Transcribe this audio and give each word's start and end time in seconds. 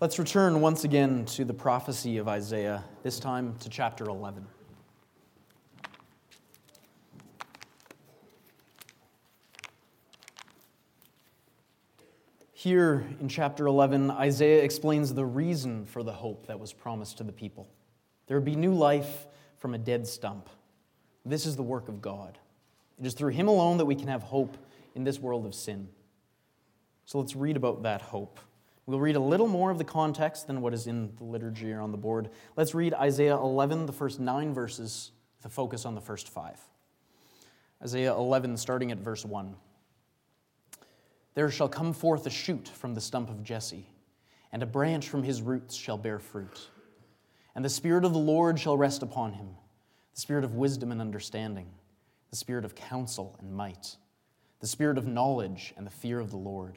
Let's 0.00 0.18
return 0.18 0.62
once 0.62 0.84
again 0.84 1.26
to 1.26 1.44
the 1.44 1.52
prophecy 1.52 2.16
of 2.16 2.26
Isaiah, 2.26 2.82
this 3.02 3.20
time 3.20 3.54
to 3.58 3.68
chapter 3.68 4.06
11. 4.06 4.46
Here 12.54 13.06
in 13.20 13.28
chapter 13.28 13.66
11, 13.66 14.10
Isaiah 14.12 14.62
explains 14.62 15.12
the 15.12 15.26
reason 15.26 15.84
for 15.84 16.02
the 16.02 16.14
hope 16.14 16.46
that 16.46 16.58
was 16.58 16.72
promised 16.72 17.18
to 17.18 17.24
the 17.24 17.32
people. 17.32 17.68
There 18.26 18.38
would 18.38 18.46
be 18.46 18.56
new 18.56 18.72
life 18.72 19.26
from 19.58 19.74
a 19.74 19.78
dead 19.78 20.06
stump. 20.06 20.48
This 21.26 21.44
is 21.44 21.56
the 21.56 21.62
work 21.62 21.90
of 21.90 22.00
God. 22.00 22.38
It 22.98 23.04
is 23.04 23.12
through 23.12 23.32
Him 23.32 23.48
alone 23.48 23.76
that 23.76 23.84
we 23.84 23.96
can 23.96 24.08
have 24.08 24.22
hope 24.22 24.56
in 24.94 25.04
this 25.04 25.18
world 25.18 25.44
of 25.44 25.54
sin. 25.54 25.90
So 27.04 27.18
let's 27.18 27.36
read 27.36 27.58
about 27.58 27.82
that 27.82 28.00
hope. 28.00 28.40
We'll 28.90 28.98
read 28.98 29.14
a 29.14 29.20
little 29.20 29.46
more 29.46 29.70
of 29.70 29.78
the 29.78 29.84
context 29.84 30.48
than 30.48 30.62
what 30.62 30.74
is 30.74 30.88
in 30.88 31.14
the 31.16 31.22
liturgy 31.22 31.72
or 31.72 31.80
on 31.80 31.92
the 31.92 31.96
board. 31.96 32.28
Let's 32.56 32.74
read 32.74 32.92
Isaiah 32.92 33.36
11, 33.36 33.86
the 33.86 33.92
first 33.92 34.18
nine 34.18 34.52
verses, 34.52 35.12
with 35.38 35.46
a 35.46 35.48
focus 35.48 35.84
on 35.84 35.94
the 35.94 36.00
first 36.00 36.28
five. 36.28 36.58
Isaiah 37.80 38.12
11, 38.12 38.56
starting 38.56 38.90
at 38.90 38.98
verse 38.98 39.24
1. 39.24 39.54
There 41.34 41.52
shall 41.52 41.68
come 41.68 41.92
forth 41.92 42.26
a 42.26 42.30
shoot 42.30 42.66
from 42.66 42.94
the 42.94 43.00
stump 43.00 43.30
of 43.30 43.44
Jesse, 43.44 43.86
and 44.50 44.60
a 44.60 44.66
branch 44.66 45.08
from 45.08 45.22
his 45.22 45.40
roots 45.40 45.76
shall 45.76 45.96
bear 45.96 46.18
fruit. 46.18 46.68
And 47.54 47.64
the 47.64 47.68
Spirit 47.68 48.04
of 48.04 48.12
the 48.12 48.18
Lord 48.18 48.58
shall 48.58 48.76
rest 48.76 49.04
upon 49.04 49.34
him 49.34 49.50
the 50.12 50.20
Spirit 50.20 50.42
of 50.42 50.56
wisdom 50.56 50.90
and 50.90 51.00
understanding, 51.00 51.70
the 52.30 52.36
Spirit 52.36 52.64
of 52.64 52.74
counsel 52.74 53.36
and 53.38 53.52
might, 53.52 53.94
the 54.58 54.66
Spirit 54.66 54.98
of 54.98 55.06
knowledge 55.06 55.74
and 55.76 55.86
the 55.86 55.92
fear 55.92 56.18
of 56.18 56.32
the 56.32 56.36
Lord. 56.36 56.76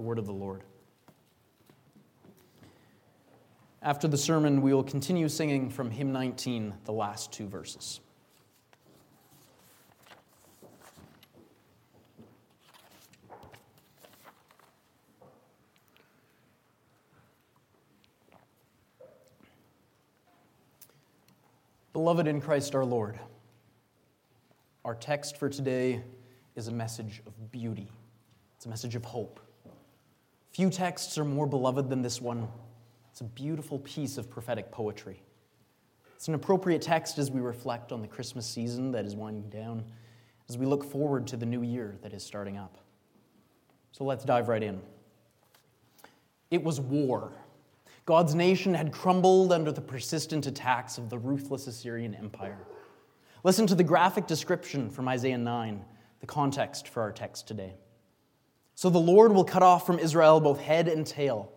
The 0.00 0.06
word 0.06 0.18
of 0.18 0.24
the 0.24 0.32
Lord. 0.32 0.62
After 3.82 4.08
the 4.08 4.16
sermon, 4.16 4.62
we 4.62 4.72
will 4.72 4.82
continue 4.82 5.28
singing 5.28 5.68
from 5.68 5.90
hymn 5.90 6.10
19, 6.10 6.72
the 6.86 6.92
last 6.92 7.34
two 7.34 7.46
verses. 7.46 8.00
Beloved 21.92 22.26
in 22.26 22.40
Christ 22.40 22.74
our 22.74 22.86
Lord, 22.86 23.20
our 24.82 24.94
text 24.94 25.36
for 25.36 25.50
today 25.50 26.00
is 26.56 26.68
a 26.68 26.72
message 26.72 27.20
of 27.26 27.52
beauty. 27.52 27.90
It's 28.56 28.64
a 28.64 28.70
message 28.70 28.94
of 28.94 29.04
hope. 29.04 29.40
Few 30.50 30.70
texts 30.70 31.16
are 31.18 31.24
more 31.24 31.46
beloved 31.46 31.88
than 31.88 32.02
this 32.02 32.20
one. 32.20 32.48
It's 33.10 33.20
a 33.20 33.24
beautiful 33.24 33.78
piece 33.80 34.18
of 34.18 34.30
prophetic 34.30 34.70
poetry. 34.70 35.22
It's 36.16 36.28
an 36.28 36.34
appropriate 36.34 36.82
text 36.82 37.18
as 37.18 37.30
we 37.30 37.40
reflect 37.40 37.92
on 37.92 38.02
the 38.02 38.08
Christmas 38.08 38.46
season 38.46 38.92
that 38.92 39.04
is 39.04 39.16
winding 39.16 39.48
down, 39.48 39.84
as 40.48 40.58
we 40.58 40.66
look 40.66 40.84
forward 40.84 41.26
to 41.28 41.36
the 41.36 41.46
new 41.46 41.62
year 41.62 41.96
that 42.02 42.12
is 42.12 42.22
starting 42.22 42.58
up. 42.58 42.78
So 43.92 44.04
let's 44.04 44.24
dive 44.24 44.48
right 44.48 44.62
in. 44.62 44.80
It 46.50 46.62
was 46.62 46.80
war 46.80 47.32
God's 48.10 48.34
nation 48.34 48.74
had 48.74 48.90
crumbled 48.90 49.52
under 49.52 49.70
the 49.70 49.80
persistent 49.80 50.46
attacks 50.46 50.98
of 50.98 51.10
the 51.10 51.16
ruthless 51.16 51.68
Assyrian 51.68 52.12
Empire. 52.14 52.58
Listen 53.44 53.68
to 53.68 53.76
the 53.76 53.84
graphic 53.84 54.26
description 54.26 54.90
from 54.90 55.06
Isaiah 55.06 55.38
9, 55.38 55.84
the 56.18 56.26
context 56.26 56.88
for 56.88 57.02
our 57.02 57.12
text 57.12 57.46
today. 57.46 57.74
So 58.80 58.88
the 58.88 58.98
Lord 58.98 59.32
will 59.32 59.44
cut 59.44 59.62
off 59.62 59.84
from 59.84 59.98
Israel 59.98 60.40
both 60.40 60.58
head 60.58 60.88
and 60.88 61.06
tail, 61.06 61.52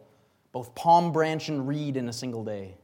both 0.52 0.76
palm 0.76 1.14
branch 1.14 1.48
and 1.48 1.66
reed 1.66 1.96
in 1.96 2.10
a 2.10 2.12
single 2.12 2.44
day. 2.44 2.76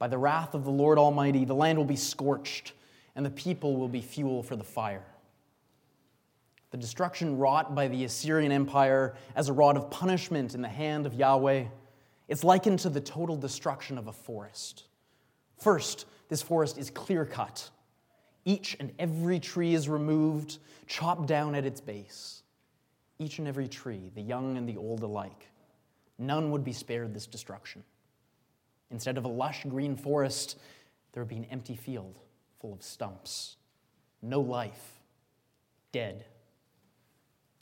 By 0.00 0.08
the 0.08 0.18
wrath 0.18 0.54
of 0.54 0.64
the 0.64 0.72
Lord 0.72 0.98
Almighty, 0.98 1.44
the 1.44 1.54
land 1.54 1.78
will 1.78 1.84
be 1.84 1.94
scorched, 1.94 2.72
and 3.14 3.24
the 3.24 3.30
people 3.30 3.76
will 3.76 3.86
be 3.86 4.00
fuel 4.00 4.42
for 4.42 4.56
the 4.56 4.64
fire. 4.64 5.06
The 6.72 6.76
destruction 6.76 7.38
wrought 7.38 7.72
by 7.72 7.86
the 7.86 8.02
Assyrian 8.02 8.50
Empire 8.50 9.14
as 9.36 9.48
a 9.48 9.52
rod 9.52 9.76
of 9.76 9.92
punishment 9.92 10.56
in 10.56 10.60
the 10.60 10.66
hand 10.66 11.06
of 11.06 11.14
Yahweh 11.14 11.66
is 12.26 12.42
likened 12.42 12.80
to 12.80 12.88
the 12.88 13.00
total 13.00 13.36
destruction 13.36 13.96
of 13.96 14.08
a 14.08 14.12
forest. 14.12 14.86
First, 15.56 16.06
this 16.28 16.42
forest 16.42 16.78
is 16.78 16.90
clear 16.90 17.24
cut. 17.24 17.70
Each 18.44 18.76
and 18.80 18.90
every 18.98 19.38
tree 19.38 19.72
is 19.72 19.88
removed, 19.88 20.58
chopped 20.88 21.28
down 21.28 21.54
at 21.54 21.64
its 21.64 21.80
base. 21.80 22.42
Each 23.18 23.38
and 23.38 23.48
every 23.48 23.68
tree, 23.68 24.10
the 24.14 24.22
young 24.22 24.56
and 24.56 24.68
the 24.68 24.76
old 24.76 25.02
alike. 25.02 25.48
None 26.18 26.50
would 26.50 26.64
be 26.64 26.72
spared 26.72 27.14
this 27.14 27.26
destruction. 27.26 27.82
Instead 28.90 29.18
of 29.18 29.24
a 29.24 29.28
lush 29.28 29.64
green 29.64 29.96
forest, 29.96 30.58
there 31.12 31.22
would 31.22 31.28
be 31.28 31.36
an 31.36 31.46
empty 31.46 31.76
field 31.76 32.18
full 32.60 32.72
of 32.72 32.82
stumps. 32.82 33.56
No 34.22 34.40
life. 34.40 35.00
Dead. 35.92 36.24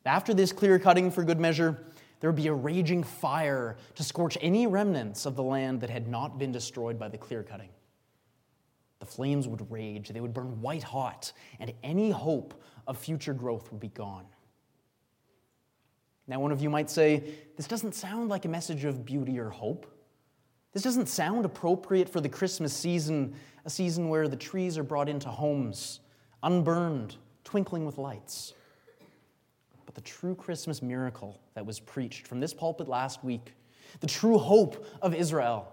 After 0.06 0.34
this 0.34 0.52
clear 0.52 0.78
cutting 0.78 1.10
for 1.10 1.24
good 1.24 1.40
measure, 1.40 1.84
there 2.20 2.30
would 2.30 2.36
be 2.40 2.48
a 2.48 2.54
raging 2.54 3.02
fire 3.02 3.76
to 3.94 4.04
scorch 4.04 4.36
any 4.40 4.66
remnants 4.66 5.26
of 5.26 5.36
the 5.36 5.42
land 5.42 5.80
that 5.80 5.90
had 5.90 6.08
not 6.08 6.38
been 6.38 6.52
destroyed 6.52 6.98
by 6.98 7.08
the 7.08 7.18
clear 7.18 7.42
cutting. 7.42 7.70
The 8.98 9.06
flames 9.06 9.46
would 9.48 9.70
rage, 9.70 10.08
they 10.08 10.20
would 10.20 10.32
burn 10.32 10.60
white 10.60 10.82
hot, 10.82 11.32
and 11.58 11.72
any 11.82 12.10
hope 12.10 12.62
of 12.86 12.98
future 12.98 13.34
growth 13.34 13.70
would 13.70 13.80
be 13.80 13.88
gone. 13.88 14.24
Now, 16.26 16.40
one 16.40 16.52
of 16.52 16.62
you 16.62 16.70
might 16.70 16.90
say, 16.90 17.22
This 17.56 17.66
doesn't 17.66 17.94
sound 17.94 18.28
like 18.28 18.44
a 18.44 18.48
message 18.48 18.84
of 18.84 19.04
beauty 19.04 19.38
or 19.38 19.50
hope. 19.50 19.86
This 20.72 20.82
doesn't 20.82 21.08
sound 21.08 21.44
appropriate 21.44 22.08
for 22.08 22.20
the 22.20 22.28
Christmas 22.28 22.72
season, 22.72 23.34
a 23.64 23.70
season 23.70 24.08
where 24.08 24.26
the 24.26 24.36
trees 24.36 24.76
are 24.76 24.82
brought 24.82 25.08
into 25.08 25.28
homes, 25.28 26.00
unburned, 26.42 27.16
twinkling 27.44 27.86
with 27.86 27.98
lights 27.98 28.54
But 29.86 29.94
the 29.94 30.00
true 30.00 30.34
Christmas 30.34 30.82
miracle 30.82 31.40
that 31.54 31.64
was 31.64 31.78
preached 31.78 32.26
from 32.26 32.40
this 32.40 32.52
pulpit 32.52 32.88
last 32.88 33.22
week, 33.22 33.52
the 34.00 34.06
true 34.06 34.38
hope 34.38 34.84
of 35.02 35.14
Israel, 35.14 35.72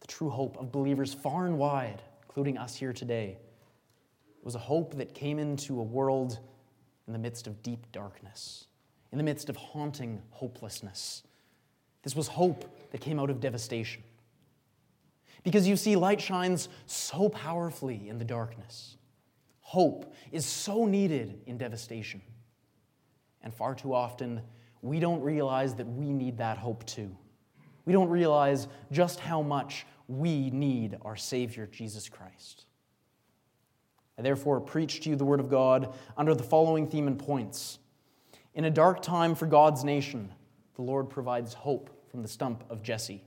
the 0.00 0.06
true 0.06 0.30
hope 0.30 0.56
of 0.58 0.70
believers 0.70 1.12
far 1.12 1.46
and 1.46 1.58
wide, 1.58 2.02
including 2.22 2.58
us 2.58 2.76
here 2.76 2.92
today, 2.92 3.38
was 4.42 4.54
a 4.54 4.58
hope 4.58 4.94
that 4.94 5.14
came 5.14 5.38
into 5.38 5.80
a 5.80 5.82
world 5.82 6.38
in 7.06 7.12
the 7.12 7.18
midst 7.18 7.46
of 7.46 7.62
deep 7.62 7.90
darkness, 7.90 8.66
in 9.14 9.18
the 9.18 9.22
midst 9.22 9.48
of 9.48 9.54
haunting 9.54 10.20
hopelessness. 10.30 11.22
This 12.02 12.16
was 12.16 12.26
hope 12.26 12.64
that 12.90 13.00
came 13.00 13.20
out 13.20 13.30
of 13.30 13.38
devastation. 13.38 14.02
Because 15.44 15.68
you 15.68 15.76
see, 15.76 15.94
light 15.94 16.20
shines 16.20 16.68
so 16.86 17.28
powerfully 17.28 18.08
in 18.08 18.18
the 18.18 18.24
darkness. 18.24 18.96
Hope 19.60 20.12
is 20.32 20.44
so 20.44 20.84
needed 20.84 21.42
in 21.46 21.58
devastation. 21.58 22.22
And 23.40 23.54
far 23.54 23.76
too 23.76 23.94
often, 23.94 24.40
we 24.82 24.98
don't 24.98 25.22
realize 25.22 25.76
that 25.76 25.86
we 25.86 26.12
need 26.12 26.38
that 26.38 26.58
hope 26.58 26.84
too. 26.84 27.16
We 27.84 27.92
don't 27.92 28.08
realize 28.08 28.66
just 28.90 29.20
how 29.20 29.42
much 29.42 29.86
we 30.08 30.50
need 30.50 30.98
our 31.02 31.14
Savior, 31.14 31.68
Jesus 31.68 32.08
Christ. 32.08 32.64
I 34.18 34.22
therefore 34.22 34.60
preach 34.60 35.02
to 35.02 35.10
you 35.10 35.14
the 35.14 35.24
Word 35.24 35.38
of 35.38 35.48
God 35.48 35.94
under 36.16 36.34
the 36.34 36.42
following 36.42 36.88
theme 36.88 37.06
and 37.06 37.16
points. 37.16 37.78
In 38.54 38.64
a 38.64 38.70
dark 38.70 39.02
time 39.02 39.34
for 39.34 39.46
God's 39.46 39.82
nation, 39.82 40.30
the 40.76 40.82
Lord 40.82 41.10
provides 41.10 41.54
hope 41.54 41.90
from 42.08 42.22
the 42.22 42.28
stump 42.28 42.62
of 42.70 42.82
Jesse. 42.82 43.24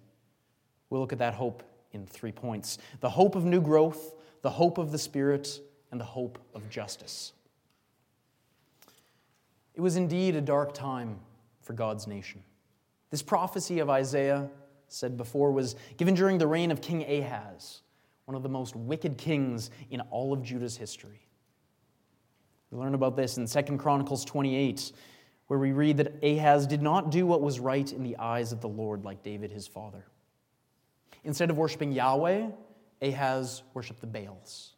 We'll 0.89 1.01
look 1.01 1.11
at 1.11 1.19
that 1.19 1.33
hope 1.33 1.63
in 1.91 2.05
three 2.05 2.31
points 2.31 2.77
the 3.01 3.09
hope 3.09 3.35
of 3.35 3.43
new 3.43 3.61
growth, 3.61 4.13
the 4.41 4.49
hope 4.49 4.77
of 4.77 4.91
the 4.91 4.97
Spirit, 4.97 5.59
and 5.91 5.99
the 5.99 6.05
hope 6.05 6.39
of 6.53 6.69
justice. 6.69 7.33
It 9.75 9.81
was 9.81 9.95
indeed 9.95 10.35
a 10.35 10.41
dark 10.41 10.73
time 10.73 11.19
for 11.61 11.73
God's 11.73 12.07
nation. 12.07 12.41
This 13.09 13.21
prophecy 13.21 13.79
of 13.79 13.89
Isaiah, 13.89 14.49
said 14.87 15.17
before, 15.17 15.51
was 15.51 15.75
given 15.97 16.13
during 16.13 16.37
the 16.37 16.47
reign 16.47 16.71
of 16.71 16.81
King 16.81 17.03
Ahaz, 17.03 17.81
one 18.25 18.35
of 18.35 18.43
the 18.43 18.49
most 18.49 18.75
wicked 18.75 19.17
kings 19.17 19.71
in 19.91 20.01
all 20.09 20.33
of 20.33 20.41
Judah's 20.41 20.77
history. 20.77 21.27
We 22.71 22.77
learn 22.77 22.95
about 22.95 23.15
this 23.15 23.37
in 23.37 23.45
2 23.47 23.77
Chronicles 23.77 24.25
28, 24.25 24.91
where 25.47 25.59
we 25.59 25.71
read 25.71 25.97
that 25.97 26.23
Ahaz 26.23 26.67
did 26.67 26.81
not 26.81 27.09
do 27.09 27.25
what 27.25 27.41
was 27.41 27.59
right 27.59 27.91
in 27.91 28.03
the 28.03 28.17
eyes 28.17 28.51
of 28.51 28.61
the 28.61 28.67
Lord 28.67 29.05
like 29.05 29.23
David 29.23 29.51
his 29.51 29.67
father. 29.67 30.05
Instead 31.23 31.49
of 31.49 31.57
worshiping 31.57 31.91
Yahweh, 31.91 32.47
Ahaz 33.01 33.63
worshiped 33.73 34.01
the 34.01 34.07
Baals. 34.07 34.73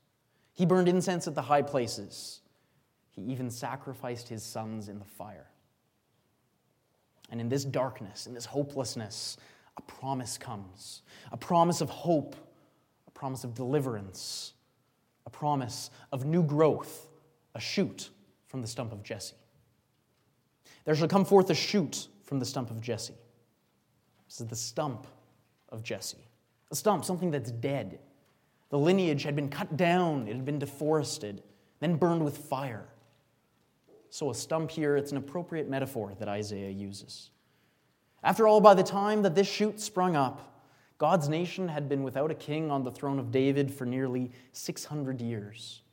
He 0.54 0.66
burned 0.66 0.88
incense 0.88 1.27
at 1.27 1.36
the 1.36 1.42
high 1.42 1.62
places. 1.62 2.42
He 3.12 3.21
even 3.24 3.50
sacrificed 3.50 4.27
his 4.30 4.44
sons 4.44 4.89
in 4.89 5.00
the 5.00 5.06
fire. 5.06 5.48
And 7.31 7.39
in 7.39 7.50
this 7.50 7.65
darkness, 7.65 8.27
in 8.27 8.33
this 8.33 8.45
hopelessness, 8.45 9.38
a 9.77 9.81
promise 9.81 10.38
comes 10.38 11.01
a 11.31 11.38
promise 11.38 11.81
of 11.81 11.89
hope, 11.89 12.36
a 13.07 13.12
promise 13.12 13.44
of 13.44 13.54
deliverance, 13.54 14.54
a 15.25 15.30
promise 15.30 15.89
of 16.12 16.25
new 16.25 16.44
growth, 16.44 17.07
a 17.56 17.60
shoot 17.60 18.10
from 18.48 18.62
the 18.62 18.68
stump 18.68 18.92
of 18.92 19.04
Jesse. 19.04 19.36
There 20.89 20.95
shall 20.95 21.07
come 21.07 21.24
forth 21.24 21.51
a 21.51 21.53
shoot 21.53 22.07
from 22.24 22.39
the 22.39 22.45
stump 22.45 22.71
of 22.71 22.81
Jesse. 22.81 23.13
This 24.27 24.41
is 24.41 24.47
the 24.47 24.56
stump 24.56 25.06
of 25.71 25.83
Jesse. 25.83 26.25
A 26.71 26.75
stump, 26.75 27.06
something 27.06 27.30
that's 27.30 27.51
dead. 27.51 28.00
The 28.71 28.80
lineage 28.80 29.21
had 29.21 29.36
been 29.36 29.50
cut 29.50 29.77
down, 29.77 30.27
it 30.27 30.36
had 30.36 30.45
been 30.45 30.57
deforested, 30.57 31.44
then 31.80 31.95
burned 31.97 32.25
with 32.25 32.39
fire. 32.39 32.88
So, 34.09 34.31
a 34.31 34.33
stump 34.33 34.71
here, 34.71 34.97
it's 34.97 35.12
an 35.12 35.19
appropriate 35.19 35.69
metaphor 35.69 36.15
that 36.18 36.27
Isaiah 36.27 36.71
uses. 36.71 37.30
After 38.24 38.47
all, 38.47 38.59
by 38.59 38.74
the 38.74 38.81
time 38.81 39.21
that 39.21 39.36
this 39.36 39.47
shoot 39.47 39.80
sprung 39.80 40.15
up, 40.15 40.63
God's 40.97 41.30
nation 41.30 41.68
had 41.68 41.88
been 41.88 42.01
without 42.01 42.31
a 42.31 42.36
king 42.36 42.71
on 42.71 42.83
the 42.83 42.89
throne 42.89 43.19
of 43.19 43.30
David 43.30 43.71
for 43.71 43.86
nearly 43.86 44.31
600 44.53 45.21
years. 45.21 45.83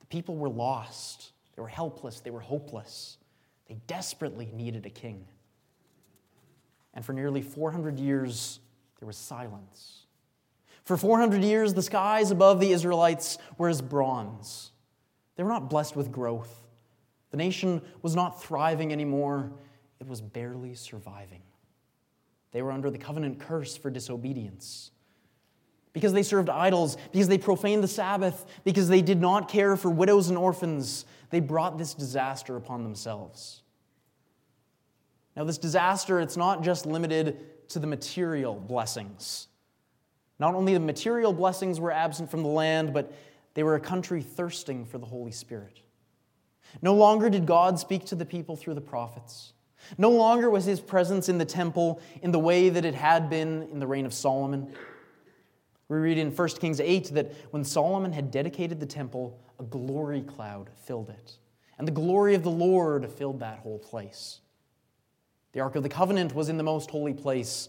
The 0.00 0.06
people 0.06 0.36
were 0.38 0.48
lost, 0.48 1.32
they 1.54 1.60
were 1.60 1.68
helpless, 1.68 2.20
they 2.20 2.30
were 2.30 2.40
hopeless. 2.40 3.18
They 3.66 3.76
desperately 3.86 4.50
needed 4.52 4.86
a 4.86 4.90
king. 4.90 5.26
And 6.92 7.04
for 7.04 7.12
nearly 7.12 7.42
400 7.42 7.98
years, 7.98 8.60
there 8.98 9.06
was 9.06 9.16
silence. 9.16 10.06
For 10.84 10.96
400 10.96 11.42
years, 11.42 11.74
the 11.74 11.82
skies 11.82 12.30
above 12.30 12.60
the 12.60 12.72
Israelites 12.72 13.38
were 13.56 13.68
as 13.68 13.80
bronze. 13.80 14.70
They 15.36 15.42
were 15.42 15.48
not 15.48 15.70
blessed 15.70 15.96
with 15.96 16.12
growth. 16.12 16.62
The 17.30 17.36
nation 17.36 17.82
was 18.02 18.14
not 18.14 18.42
thriving 18.42 18.92
anymore, 18.92 19.52
it 20.00 20.06
was 20.06 20.20
barely 20.20 20.74
surviving. 20.74 21.42
They 22.52 22.62
were 22.62 22.70
under 22.70 22.90
the 22.90 22.98
covenant 22.98 23.40
curse 23.40 23.76
for 23.76 23.90
disobedience. 23.90 24.92
Because 25.94 26.12
they 26.12 26.22
served 26.22 26.50
idols, 26.50 26.98
because 27.12 27.28
they 27.28 27.38
profaned 27.38 27.82
the 27.82 27.88
Sabbath, 27.88 28.44
because 28.64 28.88
they 28.88 29.00
did 29.00 29.20
not 29.20 29.48
care 29.48 29.76
for 29.76 29.88
widows 29.88 30.28
and 30.28 30.36
orphans, 30.36 31.06
they 31.30 31.40
brought 31.40 31.78
this 31.78 31.94
disaster 31.94 32.56
upon 32.56 32.82
themselves. 32.82 33.62
Now, 35.36 35.44
this 35.44 35.56
disaster, 35.56 36.20
it's 36.20 36.36
not 36.36 36.62
just 36.62 36.84
limited 36.84 37.68
to 37.70 37.78
the 37.78 37.86
material 37.86 38.54
blessings. 38.54 39.48
Not 40.38 40.54
only 40.54 40.74
the 40.74 40.80
material 40.80 41.32
blessings 41.32 41.80
were 41.80 41.92
absent 41.92 42.30
from 42.30 42.42
the 42.42 42.48
land, 42.48 42.92
but 42.92 43.12
they 43.54 43.62
were 43.62 43.76
a 43.76 43.80
country 43.80 44.20
thirsting 44.20 44.84
for 44.84 44.98
the 44.98 45.06
Holy 45.06 45.30
Spirit. 45.30 45.80
No 46.82 46.94
longer 46.94 47.30
did 47.30 47.46
God 47.46 47.78
speak 47.78 48.04
to 48.06 48.14
the 48.14 48.24
people 48.24 48.56
through 48.56 48.74
the 48.74 48.80
prophets. 48.80 49.52
No 49.96 50.10
longer 50.10 50.50
was 50.50 50.64
his 50.64 50.80
presence 50.80 51.28
in 51.28 51.38
the 51.38 51.44
temple 51.44 52.00
in 52.22 52.32
the 52.32 52.38
way 52.38 52.68
that 52.68 52.84
it 52.84 52.94
had 52.94 53.30
been 53.30 53.68
in 53.70 53.78
the 53.78 53.86
reign 53.86 54.06
of 54.06 54.14
Solomon. 54.14 54.72
We 55.88 55.98
read 55.98 56.18
in 56.18 56.30
1 56.30 56.48
Kings 56.48 56.80
8 56.80 57.10
that 57.14 57.32
when 57.50 57.64
Solomon 57.64 58.12
had 58.12 58.30
dedicated 58.30 58.80
the 58.80 58.86
temple, 58.86 59.38
a 59.58 59.64
glory 59.64 60.22
cloud 60.22 60.70
filled 60.84 61.10
it. 61.10 61.38
And 61.78 61.86
the 61.86 61.92
glory 61.92 62.34
of 62.34 62.42
the 62.42 62.50
Lord 62.50 63.08
filled 63.10 63.40
that 63.40 63.58
whole 63.58 63.78
place. 63.78 64.40
The 65.52 65.60
Ark 65.60 65.76
of 65.76 65.82
the 65.82 65.88
Covenant 65.88 66.34
was 66.34 66.48
in 66.48 66.56
the 66.56 66.62
most 66.62 66.90
holy 66.90 67.14
place, 67.14 67.68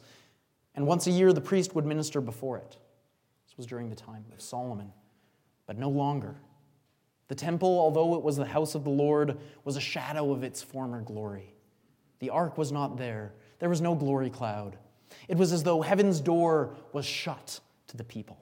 and 0.75 0.87
once 0.87 1.07
a 1.07 1.11
year 1.11 1.33
the 1.33 1.41
priest 1.41 1.75
would 1.75 1.85
minister 1.85 2.21
before 2.21 2.57
it. 2.57 2.77
This 3.45 3.57
was 3.57 3.65
during 3.65 3.89
the 3.89 3.95
time 3.95 4.25
of 4.33 4.41
Solomon, 4.41 4.91
but 5.67 5.77
no 5.77 5.89
longer. 5.89 6.35
The 7.27 7.35
temple, 7.35 7.79
although 7.79 8.15
it 8.15 8.23
was 8.23 8.37
the 8.37 8.45
house 8.45 8.75
of 8.75 8.83
the 8.83 8.89
Lord, 8.89 9.37
was 9.63 9.77
a 9.77 9.81
shadow 9.81 10.31
of 10.31 10.43
its 10.43 10.61
former 10.63 11.01
glory. 11.01 11.53
The 12.19 12.29
ark 12.29 12.57
was 12.57 12.71
not 12.71 12.97
there, 12.97 13.33
there 13.59 13.69
was 13.69 13.81
no 13.81 13.93
glory 13.93 14.29
cloud. 14.29 14.77
It 15.27 15.37
was 15.37 15.51
as 15.51 15.63
though 15.63 15.81
heaven's 15.81 16.19
door 16.19 16.75
was 16.91 17.05
shut 17.05 17.59
to 17.87 17.97
the 17.97 18.03
people. 18.03 18.37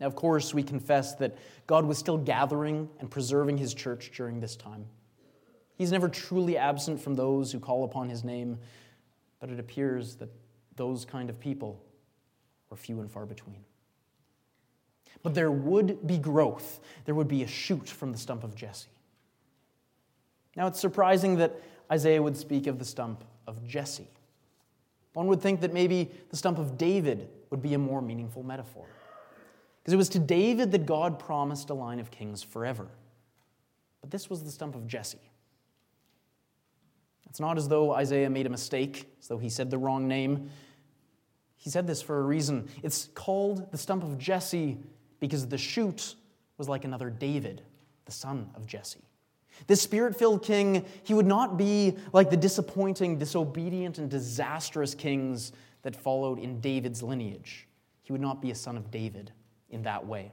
Now, 0.00 0.06
of 0.06 0.16
course, 0.16 0.52
we 0.52 0.62
confess 0.62 1.14
that 1.16 1.36
God 1.66 1.84
was 1.84 1.98
still 1.98 2.18
gathering 2.18 2.88
and 3.00 3.10
preserving 3.10 3.58
his 3.58 3.74
church 3.74 4.10
during 4.14 4.40
this 4.40 4.56
time. 4.56 4.86
He's 5.76 5.92
never 5.92 6.08
truly 6.08 6.56
absent 6.56 7.00
from 7.00 7.14
those 7.14 7.52
who 7.52 7.58
call 7.58 7.84
upon 7.84 8.08
his 8.08 8.24
name, 8.24 8.58
but 9.40 9.50
it 9.50 9.58
appears 9.58 10.16
that 10.16 10.30
those 10.76 11.04
kind 11.04 11.30
of 11.30 11.38
people 11.40 11.82
were 12.70 12.76
few 12.76 13.00
and 13.00 13.10
far 13.10 13.26
between. 13.26 13.64
But 15.22 15.34
there 15.34 15.50
would 15.50 16.06
be 16.06 16.18
growth. 16.18 16.80
There 17.04 17.14
would 17.14 17.28
be 17.28 17.42
a 17.42 17.46
shoot 17.46 17.88
from 17.88 18.12
the 18.12 18.18
stump 18.18 18.44
of 18.44 18.54
Jesse. 18.54 18.88
Now, 20.56 20.66
it's 20.66 20.80
surprising 20.80 21.36
that 21.36 21.60
Isaiah 21.90 22.22
would 22.22 22.36
speak 22.36 22.66
of 22.66 22.78
the 22.78 22.84
stump 22.84 23.24
of 23.46 23.66
Jesse. 23.66 24.08
One 25.14 25.26
would 25.28 25.40
think 25.40 25.60
that 25.60 25.72
maybe 25.72 26.10
the 26.30 26.36
stump 26.36 26.58
of 26.58 26.76
David 26.76 27.28
would 27.54 27.62
be 27.62 27.74
a 27.74 27.78
more 27.78 28.02
meaningful 28.02 28.42
metaphor. 28.42 28.84
Because 29.80 29.94
it 29.94 29.96
was 29.96 30.08
to 30.08 30.18
David 30.18 30.72
that 30.72 30.86
God 30.86 31.20
promised 31.20 31.70
a 31.70 31.74
line 31.74 32.00
of 32.00 32.10
kings 32.10 32.42
forever. 32.42 32.88
But 34.00 34.10
this 34.10 34.28
was 34.28 34.42
the 34.42 34.50
stump 34.50 34.74
of 34.74 34.88
Jesse. 34.88 35.30
It's 37.30 37.38
not 37.38 37.56
as 37.56 37.68
though 37.68 37.92
Isaiah 37.92 38.28
made 38.28 38.46
a 38.46 38.50
mistake, 38.50 39.08
as 39.20 39.28
though 39.28 39.38
he 39.38 39.48
said 39.48 39.70
the 39.70 39.78
wrong 39.78 40.08
name. 40.08 40.50
He 41.56 41.70
said 41.70 41.86
this 41.86 42.02
for 42.02 42.18
a 42.18 42.22
reason. 42.22 42.68
It's 42.82 43.08
called 43.14 43.70
the 43.70 43.78
stump 43.78 44.02
of 44.02 44.18
Jesse 44.18 44.78
because 45.20 45.46
the 45.46 45.58
shoot 45.58 46.16
was 46.58 46.68
like 46.68 46.84
another 46.84 47.08
David, 47.08 47.62
the 48.04 48.12
son 48.12 48.50
of 48.56 48.66
Jesse. 48.66 49.04
This 49.68 49.80
spirit 49.80 50.16
filled 50.16 50.42
king, 50.42 50.84
he 51.04 51.14
would 51.14 51.26
not 51.26 51.56
be 51.56 51.96
like 52.12 52.30
the 52.30 52.36
disappointing, 52.36 53.18
disobedient, 53.18 53.98
and 53.98 54.10
disastrous 54.10 54.92
kings 54.94 55.52
that 55.84 55.94
followed 55.94 56.40
in 56.40 56.60
David's 56.60 57.02
lineage. 57.02 57.68
He 58.02 58.12
would 58.12 58.20
not 58.20 58.42
be 58.42 58.50
a 58.50 58.54
son 58.54 58.76
of 58.76 58.90
David 58.90 59.30
in 59.70 59.82
that 59.82 60.04
way. 60.04 60.32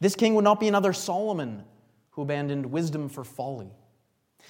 This 0.00 0.14
king 0.14 0.34
would 0.34 0.44
not 0.44 0.60
be 0.60 0.68
another 0.68 0.92
Solomon 0.92 1.64
who 2.10 2.22
abandoned 2.22 2.66
wisdom 2.66 3.08
for 3.08 3.24
folly. 3.24 3.72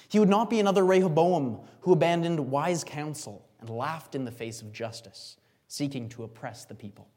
He 0.09 0.19
would 0.19 0.29
not 0.29 0.49
be 0.49 0.59
another 0.59 0.85
Rehoboam 0.85 1.61
who 1.81 1.93
abandoned 1.93 2.51
wise 2.51 2.83
counsel 2.83 3.47
and 3.61 3.69
laughed 3.69 4.15
in 4.15 4.25
the 4.25 4.31
face 4.31 4.61
of 4.61 4.73
justice, 4.73 5.37
seeking 5.67 6.09
to 6.09 6.23
oppress 6.23 6.65
the 6.65 6.75
people. 6.75 7.07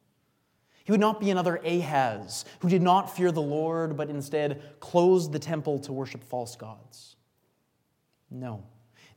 He 0.85 0.92
would 0.92 1.00
not 1.00 1.18
be 1.18 1.30
another 1.30 1.56
Ahaz 1.56 2.45
who 2.61 2.68
did 2.68 2.83
not 2.83 3.14
fear 3.14 3.33
the 3.33 3.42
Lord, 3.42 3.97
but 3.97 4.09
instead 4.09 4.62
closed 4.78 5.33
the 5.33 5.38
temple 5.38 5.80
to 5.80 5.92
worship 5.92 6.23
false 6.23 6.54
gods. 6.54 7.16
No. 8.30 8.62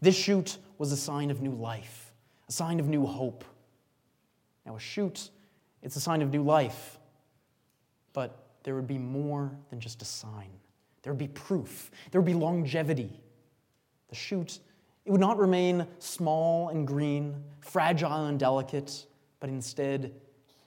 This 0.01 0.15
shoot 0.15 0.57
was 0.79 0.91
a 0.91 0.97
sign 0.97 1.29
of 1.29 1.41
new 1.41 1.51
life, 1.51 2.08
a 2.49 2.51
sign 2.51 2.79
of 2.79 2.89
new 2.89 3.05
hope. 3.05 3.45
Now, 4.65 4.75
a 4.75 4.79
shoot, 4.79 5.29
it's 5.81 5.95
a 5.95 6.01
sign 6.01 6.21
of 6.21 6.31
new 6.31 6.43
life, 6.43 6.99
but 8.11 8.47
there 8.63 8.75
would 8.75 8.87
be 8.87 8.97
more 8.97 9.55
than 9.69 9.79
just 9.79 10.01
a 10.01 10.05
sign. 10.05 10.49
There 11.03 11.13
would 11.13 11.19
be 11.19 11.29
proof, 11.29 11.91
there 12.11 12.19
would 12.19 12.27
be 12.27 12.33
longevity. 12.33 13.21
The 14.09 14.15
shoot, 14.15 14.59
it 15.05 15.11
would 15.11 15.21
not 15.21 15.37
remain 15.37 15.87
small 15.99 16.69
and 16.69 16.85
green, 16.85 17.35
fragile 17.61 18.25
and 18.25 18.39
delicate, 18.39 19.05
but 19.39 19.49
instead, 19.49 20.13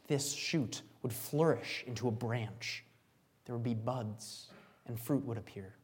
this 0.06 0.32
shoot 0.32 0.82
would 1.02 1.12
flourish 1.12 1.84
into 1.86 2.08
a 2.08 2.12
branch. 2.12 2.84
There 3.44 3.54
would 3.54 3.64
be 3.64 3.74
buds, 3.74 4.48
and 4.86 4.98
fruit 4.98 5.24
would 5.24 5.36
appear. 5.36 5.74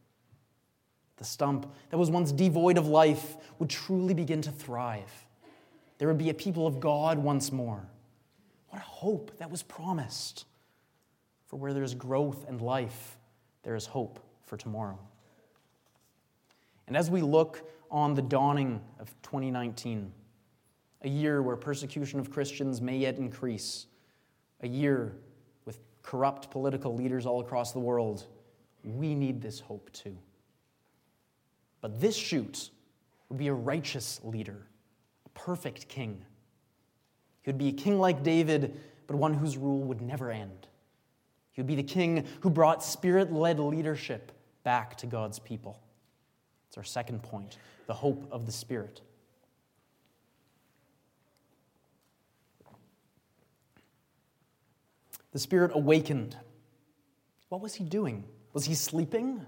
The 1.17 1.25
stump 1.25 1.71
that 1.89 1.97
was 1.97 2.09
once 2.09 2.31
devoid 2.31 2.77
of 2.77 2.87
life 2.87 3.35
would 3.59 3.69
truly 3.69 4.13
begin 4.13 4.41
to 4.43 4.51
thrive. 4.51 5.25
There 5.99 6.07
would 6.07 6.17
be 6.17 6.29
a 6.29 6.33
people 6.33 6.65
of 6.65 6.79
God 6.79 7.19
once 7.19 7.51
more. 7.51 7.87
What 8.69 8.79
a 8.79 8.85
hope 8.85 9.37
that 9.37 9.51
was 9.51 9.61
promised. 9.61 10.45
For 11.45 11.57
where 11.57 11.73
there 11.73 11.83
is 11.83 11.93
growth 11.93 12.47
and 12.47 12.61
life, 12.61 13.17
there 13.63 13.75
is 13.75 13.85
hope 13.85 14.19
for 14.45 14.57
tomorrow. 14.57 14.97
And 16.87 16.97
as 16.97 17.11
we 17.11 17.21
look 17.21 17.69
on 17.91 18.15
the 18.15 18.21
dawning 18.21 18.81
of 18.99 19.09
2019, 19.21 20.11
a 21.03 21.09
year 21.09 21.41
where 21.41 21.55
persecution 21.55 22.19
of 22.19 22.31
Christians 22.31 22.81
may 22.81 22.97
yet 22.97 23.17
increase, 23.17 23.87
a 24.61 24.67
year 24.67 25.15
with 25.65 25.79
corrupt 26.01 26.49
political 26.51 26.95
leaders 26.95 27.25
all 27.25 27.41
across 27.41 27.71
the 27.71 27.79
world, 27.79 28.25
we 28.83 29.15
need 29.15 29.41
this 29.41 29.59
hope 29.59 29.91
too. 29.91 30.17
But 31.81 31.99
this 31.99 32.15
shoot 32.15 32.69
would 33.29 33.37
be 33.37 33.47
a 33.47 33.53
righteous 33.53 34.19
leader, 34.23 34.67
a 35.35 35.39
perfect 35.39 35.87
king. 35.87 36.25
He 37.41 37.49
would 37.49 37.57
be 37.57 37.69
a 37.69 37.73
king 37.73 37.99
like 37.99 38.23
David, 38.23 38.79
but 39.07 39.15
one 39.15 39.33
whose 39.33 39.57
rule 39.57 39.83
would 39.83 40.01
never 40.01 40.31
end. 40.31 40.67
He 41.51 41.61
would 41.61 41.67
be 41.67 41.75
the 41.75 41.83
king 41.83 42.25
who 42.41 42.49
brought 42.49 42.83
spirit 42.83 43.31
led 43.31 43.59
leadership 43.59 44.31
back 44.63 44.97
to 44.97 45.07
God's 45.07 45.39
people. 45.39 45.79
It's 46.67 46.77
our 46.77 46.83
second 46.83 47.23
point 47.23 47.57
the 47.87 47.93
hope 47.95 48.27
of 48.31 48.45
the 48.45 48.51
Spirit. 48.51 49.01
The 55.31 55.39
Spirit 55.39 55.71
awakened. 55.73 56.37
What 57.49 57.61
was 57.61 57.73
he 57.73 57.83
doing? 57.83 58.23
Was 58.53 58.65
he 58.65 58.75
sleeping? 58.75 59.43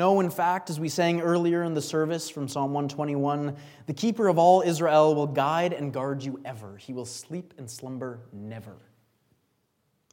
No, 0.00 0.20
in 0.20 0.30
fact, 0.30 0.70
as 0.70 0.80
we 0.80 0.88
sang 0.88 1.20
earlier 1.20 1.62
in 1.62 1.74
the 1.74 1.82
service 1.82 2.30
from 2.30 2.48
Psalm 2.48 2.72
121, 2.72 3.54
the 3.84 3.92
keeper 3.92 4.28
of 4.28 4.38
all 4.38 4.62
Israel 4.62 5.14
will 5.14 5.26
guide 5.26 5.74
and 5.74 5.92
guard 5.92 6.22
you 6.22 6.40
ever. 6.42 6.78
He 6.78 6.94
will 6.94 7.04
sleep 7.04 7.52
and 7.58 7.70
slumber 7.70 8.20
never. 8.32 8.78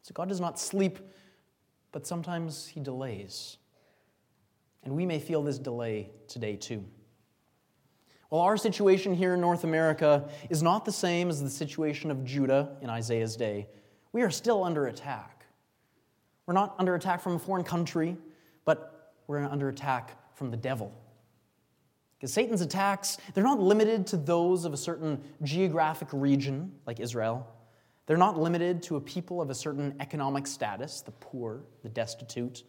So 0.01 0.11
God 0.13 0.27
does 0.27 0.41
not 0.41 0.59
sleep, 0.59 0.99
but 1.93 2.05
sometimes 2.05 2.67
he 2.67 2.81
delays. 2.81 3.59
And 4.83 4.93
we 4.93 5.05
may 5.05 5.19
feel 5.19 5.41
this 5.41 5.57
delay 5.57 6.09
today 6.27 6.57
too. 6.57 6.83
Well, 8.29 8.41
our 8.41 8.57
situation 8.57 9.13
here 9.13 9.35
in 9.35 9.39
North 9.39 9.63
America 9.63 10.27
is 10.49 10.61
not 10.61 10.83
the 10.83 10.91
same 10.91 11.29
as 11.29 11.41
the 11.41 11.49
situation 11.49 12.11
of 12.11 12.25
Judah 12.25 12.75
in 12.81 12.89
Isaiah's 12.89 13.37
day. 13.37 13.69
We 14.11 14.21
are 14.21 14.31
still 14.31 14.65
under 14.65 14.87
attack. 14.87 15.45
We're 16.45 16.55
not 16.55 16.75
under 16.77 16.93
attack 16.95 17.21
from 17.21 17.35
a 17.35 17.39
foreign 17.39 17.63
country, 17.63 18.17
we're 19.27 19.43
under 19.43 19.69
attack 19.69 20.17
from 20.35 20.49
the 20.49 20.57
devil. 20.57 20.93
Because 22.17 22.33
Satan's 22.33 22.61
attacks, 22.61 23.17
they're 23.33 23.43
not 23.43 23.59
limited 23.59 24.07
to 24.07 24.17
those 24.17 24.65
of 24.65 24.73
a 24.73 24.77
certain 24.77 25.21
geographic 25.43 26.07
region, 26.11 26.71
like 26.87 26.99
Israel. 26.99 27.47
They're 28.07 28.17
not 28.17 28.39
limited 28.39 28.81
to 28.83 28.95
a 28.95 29.01
people 29.01 29.41
of 29.41 29.49
a 29.49 29.55
certain 29.55 29.95
economic 29.99 30.47
status, 30.47 31.01
the 31.01 31.11
poor, 31.11 31.61
the 31.83 31.89
destitute. 31.89 32.63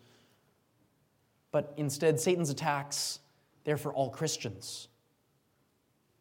But 1.50 1.72
instead, 1.76 2.20
Satan's 2.20 2.50
attacks, 2.50 3.20
they're 3.64 3.78
for 3.78 3.92
all 3.94 4.10
Christians. 4.10 4.88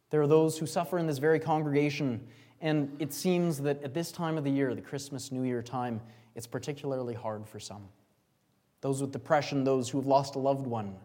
There 0.10 0.22
are 0.22 0.28
those 0.28 0.58
who 0.58 0.66
suffer 0.66 0.98
in 0.98 1.08
this 1.08 1.18
very 1.18 1.40
congregation, 1.40 2.26
and 2.62 2.96
it 3.00 3.14
seems 3.14 3.58
that 3.62 3.84
at 3.84 3.94
this 3.94 4.12
time 4.12 4.38
of 4.38 4.46
the 4.46 4.52
year, 4.52 4.74
the 4.74 4.82
Christmas, 4.82 5.32
New 5.32 5.44
Year 5.44 5.62
time, 5.62 6.00
it's 6.36 6.48
particularly 6.48 7.14
hard 7.14 7.46
for 7.46 7.60
some. 7.60 7.90
Those 8.82 9.02
with 9.02 9.12
depression, 9.12 9.64
those 9.64 9.90
who 9.90 9.98
have 9.98 10.08
lost 10.08 10.36
a 10.36 10.40
loved 10.40 10.68
one. 10.68 10.96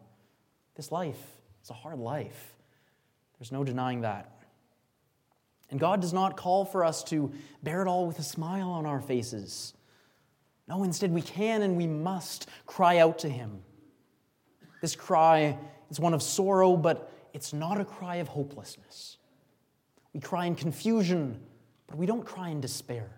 This 0.74 0.92
life 0.92 1.20
is 1.62 1.70
a 1.70 1.74
hard 1.74 1.98
life. 1.98 2.54
There's 3.38 3.52
no 3.52 3.64
denying 3.64 4.02
that. 4.02 4.30
And 5.70 5.80
God 5.80 6.00
does 6.00 6.12
not 6.12 6.36
call 6.36 6.64
for 6.64 6.84
us 6.84 7.02
to 7.04 7.32
bear 7.62 7.82
it 7.82 7.88
all 7.88 8.06
with 8.06 8.18
a 8.18 8.22
smile 8.22 8.70
on 8.70 8.84
our 8.84 9.00
faces. 9.00 9.72
No, 10.68 10.84
instead, 10.84 11.10
we 11.10 11.22
can 11.22 11.62
and 11.62 11.76
we 11.76 11.86
must 11.86 12.48
cry 12.66 12.98
out 12.98 13.18
to 13.20 13.28
Him. 13.28 13.62
This 14.80 14.94
cry 14.94 15.58
is 15.90 15.98
one 15.98 16.14
of 16.14 16.22
sorrow, 16.22 16.76
but 16.76 17.10
it's 17.32 17.52
not 17.52 17.80
a 17.80 17.84
cry 17.84 18.16
of 18.16 18.28
hopelessness. 18.28 19.16
We 20.12 20.20
cry 20.20 20.46
in 20.46 20.54
confusion, 20.54 21.40
but 21.86 21.96
we 21.96 22.04
don't 22.06 22.24
cry 22.24 22.50
in 22.50 22.60
despair. 22.60 23.10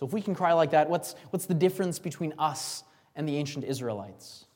So, 0.00 0.06
if 0.06 0.14
we 0.14 0.22
can 0.22 0.34
cry 0.34 0.54
like 0.54 0.70
that, 0.70 0.88
what's, 0.88 1.14
what's 1.28 1.44
the 1.44 1.52
difference 1.52 1.98
between 1.98 2.32
us 2.38 2.84
and 3.16 3.28
the 3.28 3.36
ancient 3.36 3.66
Israelites? 3.66 4.46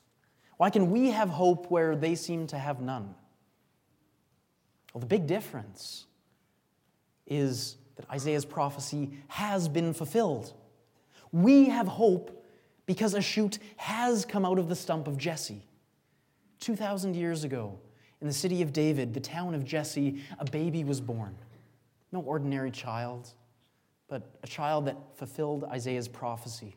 Why 0.57 0.71
can 0.71 0.89
we 0.89 1.11
have 1.11 1.29
hope 1.29 1.69
where 1.69 1.95
they 1.95 2.15
seem 2.15 2.47
to 2.47 2.57
have 2.57 2.81
none? 2.81 3.13
Well, 4.91 5.01
the 5.01 5.05
big 5.05 5.27
difference 5.27 6.07
is 7.27 7.77
that 7.95 8.09
Isaiah's 8.09 8.43
prophecy 8.43 9.11
has 9.27 9.67
been 9.67 9.93
fulfilled. 9.93 10.51
We 11.31 11.65
have 11.65 11.87
hope 11.87 12.43
because 12.87 13.13
a 13.13 13.21
shoot 13.21 13.59
has 13.77 14.25
come 14.25 14.47
out 14.47 14.57
of 14.57 14.67
the 14.67 14.75
stump 14.75 15.07
of 15.07 15.15
Jesse. 15.15 15.61
2,000 16.61 17.15
years 17.15 17.43
ago, 17.43 17.77
in 18.19 18.25
the 18.25 18.33
city 18.33 18.63
of 18.63 18.73
David, 18.73 19.13
the 19.13 19.19
town 19.19 19.53
of 19.53 19.63
Jesse, 19.63 20.23
a 20.39 20.45
baby 20.45 20.83
was 20.83 20.99
born. 20.99 21.35
No 22.11 22.21
ordinary 22.21 22.71
child, 22.71 23.29
but 24.07 24.37
a 24.43 24.47
child 24.47 24.85
that 24.85 24.97
fulfilled 25.15 25.63
Isaiah's 25.63 26.07
prophecy. 26.07 26.75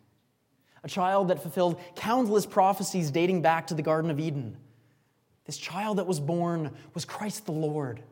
A 0.85 0.89
child 0.89 1.29
that 1.29 1.43
fulfilled 1.43 1.81
countless 1.97 2.47
prophecies 2.47 3.11
dating 3.11 3.43
back 3.43 3.67
to 3.67 3.75
the 3.75 3.83
Garden 3.83 4.11
of 4.11 4.21
Eden. 4.21 4.57
This 5.45 5.59
child 5.59 5.99
that 5.99 6.07
was 6.07 6.21
born 6.21 6.73
was 6.95 7.05
Christ 7.05 7.47
the 7.47 7.53
Lord, 7.53 8.03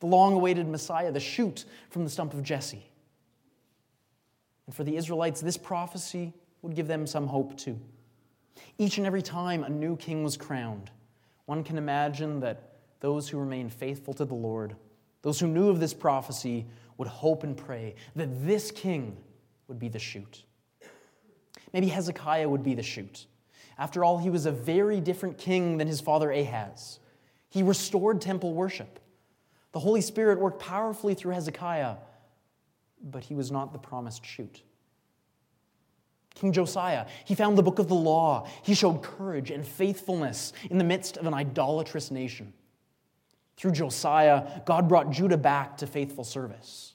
the 0.00 0.06
long 0.06 0.34
awaited 0.34 0.68
Messiah, 0.68 1.10
the 1.10 1.20
shoot 1.20 1.64
from 1.90 2.04
the 2.04 2.10
stump 2.10 2.34
of 2.34 2.42
Jesse. 2.42 2.90
And 4.66 4.74
for 4.74 4.84
the 4.84 4.96
Israelites, 4.96 5.40
this 5.40 5.56
prophecy 5.56 6.32
would 6.62 6.74
give 6.74 6.86
them 6.86 7.06
some 7.06 7.26
hope 7.26 7.56
too. 7.56 7.78
Each 8.78 8.98
and 8.98 9.06
every 9.06 9.22
time 9.22 9.64
a 9.64 9.68
new 9.68 9.96
king 9.96 10.22
was 10.22 10.36
crowned, 10.36 10.90
one 11.46 11.64
can 11.64 11.76
imagine 11.76 12.40
that 12.40 12.74
those 13.00 13.28
who 13.28 13.38
remained 13.38 13.72
faithful 13.72 14.14
to 14.14 14.24
the 14.24 14.34
Lord, 14.34 14.76
those 15.22 15.40
who 15.40 15.46
knew 15.46 15.68
of 15.68 15.80
this 15.80 15.94
prophecy, 15.94 16.66
would 16.96 17.08
hope 17.08 17.42
and 17.42 17.56
pray 17.56 17.94
that 18.16 18.46
this 18.46 18.70
king 18.70 19.16
would 19.68 19.78
be 19.78 19.88
the 19.88 19.98
shoot. 19.98 20.44
Maybe 21.72 21.88
Hezekiah 21.88 22.48
would 22.48 22.62
be 22.62 22.74
the 22.74 22.82
shoot. 22.82 23.26
After 23.78 24.04
all, 24.04 24.18
he 24.18 24.30
was 24.30 24.46
a 24.46 24.52
very 24.52 25.00
different 25.00 25.38
king 25.38 25.78
than 25.78 25.88
his 25.88 26.00
father 26.00 26.30
Ahaz. 26.30 27.00
He 27.50 27.62
restored 27.62 28.20
temple 28.20 28.54
worship. 28.54 29.00
The 29.72 29.80
Holy 29.80 30.00
Spirit 30.00 30.38
worked 30.38 30.60
powerfully 30.60 31.14
through 31.14 31.34
Hezekiah, 31.34 31.96
but 33.02 33.24
he 33.24 33.34
was 33.34 33.50
not 33.50 33.72
the 33.72 33.78
promised 33.78 34.24
shoot. 34.24 34.62
King 36.34 36.52
Josiah, 36.52 37.06
he 37.24 37.34
found 37.34 37.56
the 37.56 37.62
book 37.62 37.78
of 37.78 37.88
the 37.88 37.94
law. 37.94 38.48
He 38.62 38.74
showed 38.74 39.02
courage 39.02 39.50
and 39.50 39.66
faithfulness 39.66 40.52
in 40.70 40.78
the 40.78 40.84
midst 40.84 41.16
of 41.16 41.26
an 41.26 41.34
idolatrous 41.34 42.10
nation. 42.10 42.52
Through 43.56 43.72
Josiah, 43.72 44.62
God 44.64 44.88
brought 44.88 45.10
Judah 45.10 45.36
back 45.36 45.76
to 45.78 45.86
faithful 45.86 46.24
service. 46.24 46.94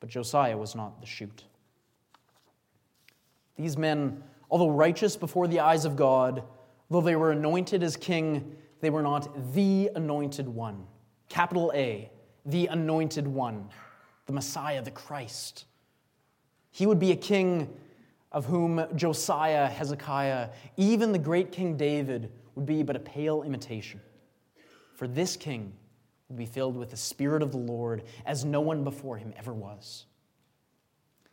But 0.00 0.10
Josiah 0.10 0.56
was 0.56 0.74
not 0.74 1.00
the 1.00 1.06
shoot. 1.06 1.44
These 3.56 3.76
men, 3.76 4.22
although 4.50 4.70
righteous 4.70 5.16
before 5.16 5.46
the 5.46 5.60
eyes 5.60 5.84
of 5.84 5.96
God, 5.96 6.42
though 6.90 7.00
they 7.00 7.16
were 7.16 7.32
anointed 7.32 7.82
as 7.82 7.96
king, 7.96 8.56
they 8.80 8.90
were 8.90 9.02
not 9.02 9.54
the 9.54 9.90
anointed 9.94 10.48
one. 10.48 10.86
Capital 11.28 11.72
A, 11.74 12.10
the 12.44 12.66
anointed 12.66 13.26
one, 13.26 13.68
the 14.26 14.32
Messiah, 14.32 14.82
the 14.82 14.90
Christ. 14.90 15.66
He 16.70 16.86
would 16.86 16.98
be 16.98 17.12
a 17.12 17.16
king 17.16 17.72
of 18.32 18.46
whom 18.46 18.84
Josiah, 18.96 19.66
Hezekiah, 19.68 20.48
even 20.76 21.12
the 21.12 21.18
great 21.18 21.52
King 21.52 21.76
David 21.76 22.32
would 22.54 22.66
be 22.66 22.82
but 22.82 22.96
a 22.96 23.00
pale 23.00 23.42
imitation. 23.42 24.00
For 24.94 25.08
this 25.08 25.36
king 25.36 25.72
would 26.28 26.38
be 26.38 26.46
filled 26.46 26.76
with 26.76 26.90
the 26.90 26.96
Spirit 26.96 27.42
of 27.42 27.50
the 27.50 27.58
Lord 27.58 28.04
as 28.24 28.44
no 28.44 28.60
one 28.60 28.84
before 28.84 29.16
him 29.16 29.32
ever 29.36 29.52
was. 29.52 30.06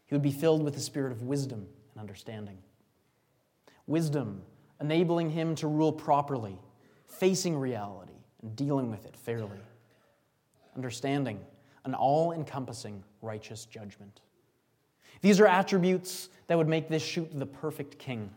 He 0.10 0.16
would 0.16 0.24
be 0.24 0.32
filled 0.32 0.64
with 0.64 0.74
the 0.74 0.80
spirit 0.80 1.12
of 1.12 1.22
wisdom 1.22 1.68
and 1.94 2.02
understanding. 2.02 2.58
Wisdom, 3.86 4.42
enabling 4.82 5.30
him 5.30 5.54
to 5.56 5.68
rule 5.68 5.92
properly, 5.92 6.58
facing 7.06 7.56
reality 7.56 8.14
and 8.42 8.56
dealing 8.56 8.90
with 8.90 9.06
it 9.06 9.16
fairly. 9.16 9.60
Understanding, 10.76 11.40
an 11.86 11.94
all 11.94 12.32
encompassing 12.32 13.04
righteous 13.22 13.66
judgment. 13.66 14.22
These 15.22 15.40
are 15.40 15.46
attributes 15.46 16.30
that 16.48 16.58
would 16.58 16.68
make 16.68 16.90
this 16.90 17.04
shoot 17.04 17.30
the 17.32 17.46
perfect 17.46 18.00
king. 18.00 18.32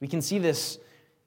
We 0.00 0.08
can 0.08 0.20
see 0.20 0.40
this 0.40 0.78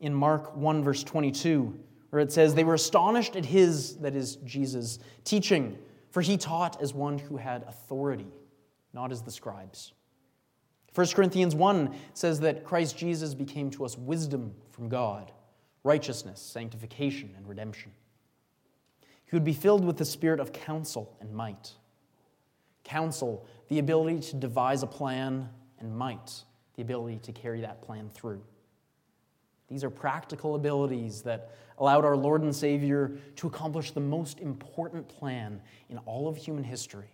in 0.02 0.14
Mark 0.14 0.58
1, 0.58 0.84
verse 0.84 1.06
22, 1.06 1.80
where 2.16 2.24
it 2.24 2.32
says, 2.32 2.56
They 2.56 2.64
were 2.64 2.76
astonished 2.76 3.36
at 3.36 3.44
his, 3.44 3.98
that 3.98 4.16
is, 4.16 4.38
Jesus, 4.38 5.00
teaching, 5.26 5.78
for 6.12 6.22
he 6.22 6.38
taught 6.38 6.82
as 6.82 6.94
one 6.94 7.18
who 7.18 7.36
had 7.36 7.64
authority, 7.64 8.32
not 8.94 9.12
as 9.12 9.22
the 9.22 9.32
scribes. 9.32 9.92
1 10.94 11.08
Corinthians 11.08 11.54
1 11.54 11.94
says 12.14 12.40
that 12.40 12.64
Christ 12.64 12.98
Jesus 12.98 13.34
became 13.34 13.70
to 13.72 13.84
us 13.84 13.98
wisdom 13.98 14.54
from 14.72 14.88
God, 14.88 15.34
righteousness, 15.84 16.40
sanctification, 16.42 17.34
and 17.36 17.46
redemption. 17.50 17.92
He 19.26 19.36
would 19.36 19.44
be 19.44 19.52
filled 19.52 19.84
with 19.84 19.98
the 19.98 20.06
spirit 20.06 20.40
of 20.40 20.54
counsel 20.54 21.18
and 21.20 21.34
might. 21.34 21.74
Counsel 22.86 23.46
the 23.68 23.80
ability 23.80 24.22
to 24.30 24.38
devise 24.38 24.84
a 24.84 24.88
plan, 24.88 25.50
and 25.80 25.94
might, 25.94 26.46
the 26.76 26.82
ability 26.82 27.20
to 27.24 27.34
carry 27.34 27.60
that 27.60 27.82
plan 27.82 28.10
through. 28.14 28.42
These 29.68 29.84
are 29.84 29.90
practical 29.90 30.56
abilities 30.56 31.22
that 31.24 31.52
allowed 31.78 32.06
our 32.06 32.16
Lord 32.16 32.42
and 32.44 32.56
Savior 32.56 33.18
to 33.38 33.48
accomplish 33.48 33.92
the 33.92 34.00
most 34.00 34.40
important 34.40 35.08
plan 35.08 35.62
in 35.90 35.98
all 36.00 36.28
of 36.28 36.38
human 36.38 36.64
history 36.64 37.10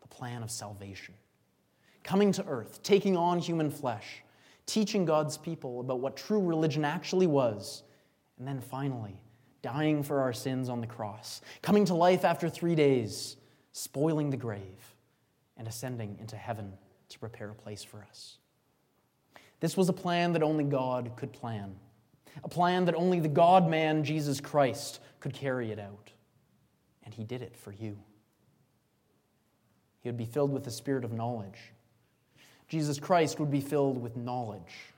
the 0.00 0.08
plan 0.08 0.42
of 0.42 0.50
salvation. 0.50 1.14
Coming 2.04 2.32
to 2.32 2.44
earth, 2.46 2.82
taking 2.82 3.16
on 3.16 3.38
human 3.38 3.70
flesh, 3.70 4.22
teaching 4.66 5.04
God's 5.04 5.36
people 5.36 5.80
about 5.80 6.00
what 6.00 6.16
true 6.16 6.40
religion 6.40 6.84
actually 6.84 7.26
was, 7.26 7.82
and 8.38 8.46
then 8.46 8.60
finally, 8.60 9.20
dying 9.62 10.02
for 10.02 10.20
our 10.20 10.32
sins 10.32 10.68
on 10.68 10.80
the 10.80 10.86
cross, 10.86 11.40
coming 11.62 11.84
to 11.86 11.94
life 11.94 12.24
after 12.24 12.48
three 12.48 12.74
days, 12.74 13.36
spoiling 13.72 14.30
the 14.30 14.36
grave, 14.36 14.94
and 15.56 15.66
ascending 15.66 16.16
into 16.20 16.36
heaven 16.36 16.72
to 17.08 17.18
prepare 17.18 17.50
a 17.50 17.54
place 17.54 17.82
for 17.82 18.04
us. 18.08 18.38
This 19.60 19.76
was 19.76 19.88
a 19.88 19.92
plan 19.92 20.32
that 20.34 20.42
only 20.42 20.64
God 20.64 21.12
could 21.16 21.32
plan, 21.32 21.76
a 22.44 22.48
plan 22.48 22.84
that 22.86 22.94
only 22.94 23.20
the 23.20 23.28
God 23.28 23.68
man, 23.68 24.04
Jesus 24.04 24.40
Christ, 24.40 25.00
could 25.20 25.32
carry 25.32 25.70
it 25.70 25.78
out. 25.78 26.10
And 27.04 27.14
he 27.14 27.24
did 27.24 27.42
it 27.42 27.56
for 27.56 27.72
you. 27.72 27.98
He 30.00 30.08
would 30.08 30.16
be 30.16 30.24
filled 30.24 30.52
with 30.52 30.64
the 30.64 30.70
spirit 30.70 31.04
of 31.04 31.12
knowledge. 31.12 31.58
Jesus 32.68 32.98
Christ 32.98 33.38
would 33.38 33.50
be 33.50 33.60
filled 33.60 34.00
with 34.00 34.16
knowledge, 34.16 34.92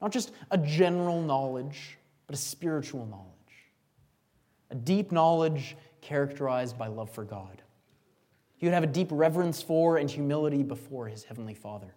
not 0.00 0.10
just 0.10 0.32
a 0.50 0.58
general 0.58 1.20
knowledge, 1.20 1.98
but 2.26 2.34
a 2.34 2.38
spiritual 2.38 3.06
knowledge, 3.06 3.26
a 4.70 4.74
deep 4.74 5.12
knowledge 5.12 5.76
characterized 6.00 6.78
by 6.78 6.86
love 6.86 7.10
for 7.10 7.24
God. 7.24 7.62
He 8.56 8.66
would 8.66 8.74
have 8.74 8.84
a 8.84 8.88
deep 8.88 9.08
reverence 9.10 9.62
for 9.62 9.96
and 9.96 10.10
humility 10.10 10.62
before 10.62 11.08
his 11.08 11.24
heavenly 11.24 11.54
Father. 11.54 11.94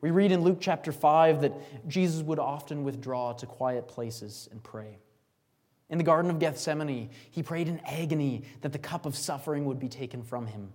We 0.00 0.10
read 0.10 0.32
in 0.32 0.42
Luke 0.42 0.58
chapter 0.60 0.92
5 0.92 1.42
that 1.42 1.88
Jesus 1.88 2.22
would 2.22 2.38
often 2.38 2.84
withdraw 2.84 3.32
to 3.34 3.46
quiet 3.46 3.86
places 3.86 4.48
and 4.50 4.62
pray. 4.62 4.98
In 5.90 5.98
the 5.98 6.04
Garden 6.04 6.30
of 6.30 6.38
Gethsemane, 6.38 7.10
he 7.30 7.42
prayed 7.42 7.68
in 7.68 7.80
agony 7.80 8.44
that 8.62 8.72
the 8.72 8.78
cup 8.78 9.04
of 9.04 9.16
suffering 9.16 9.66
would 9.66 9.78
be 9.78 9.88
taken 9.88 10.22
from 10.22 10.46
him. 10.46 10.72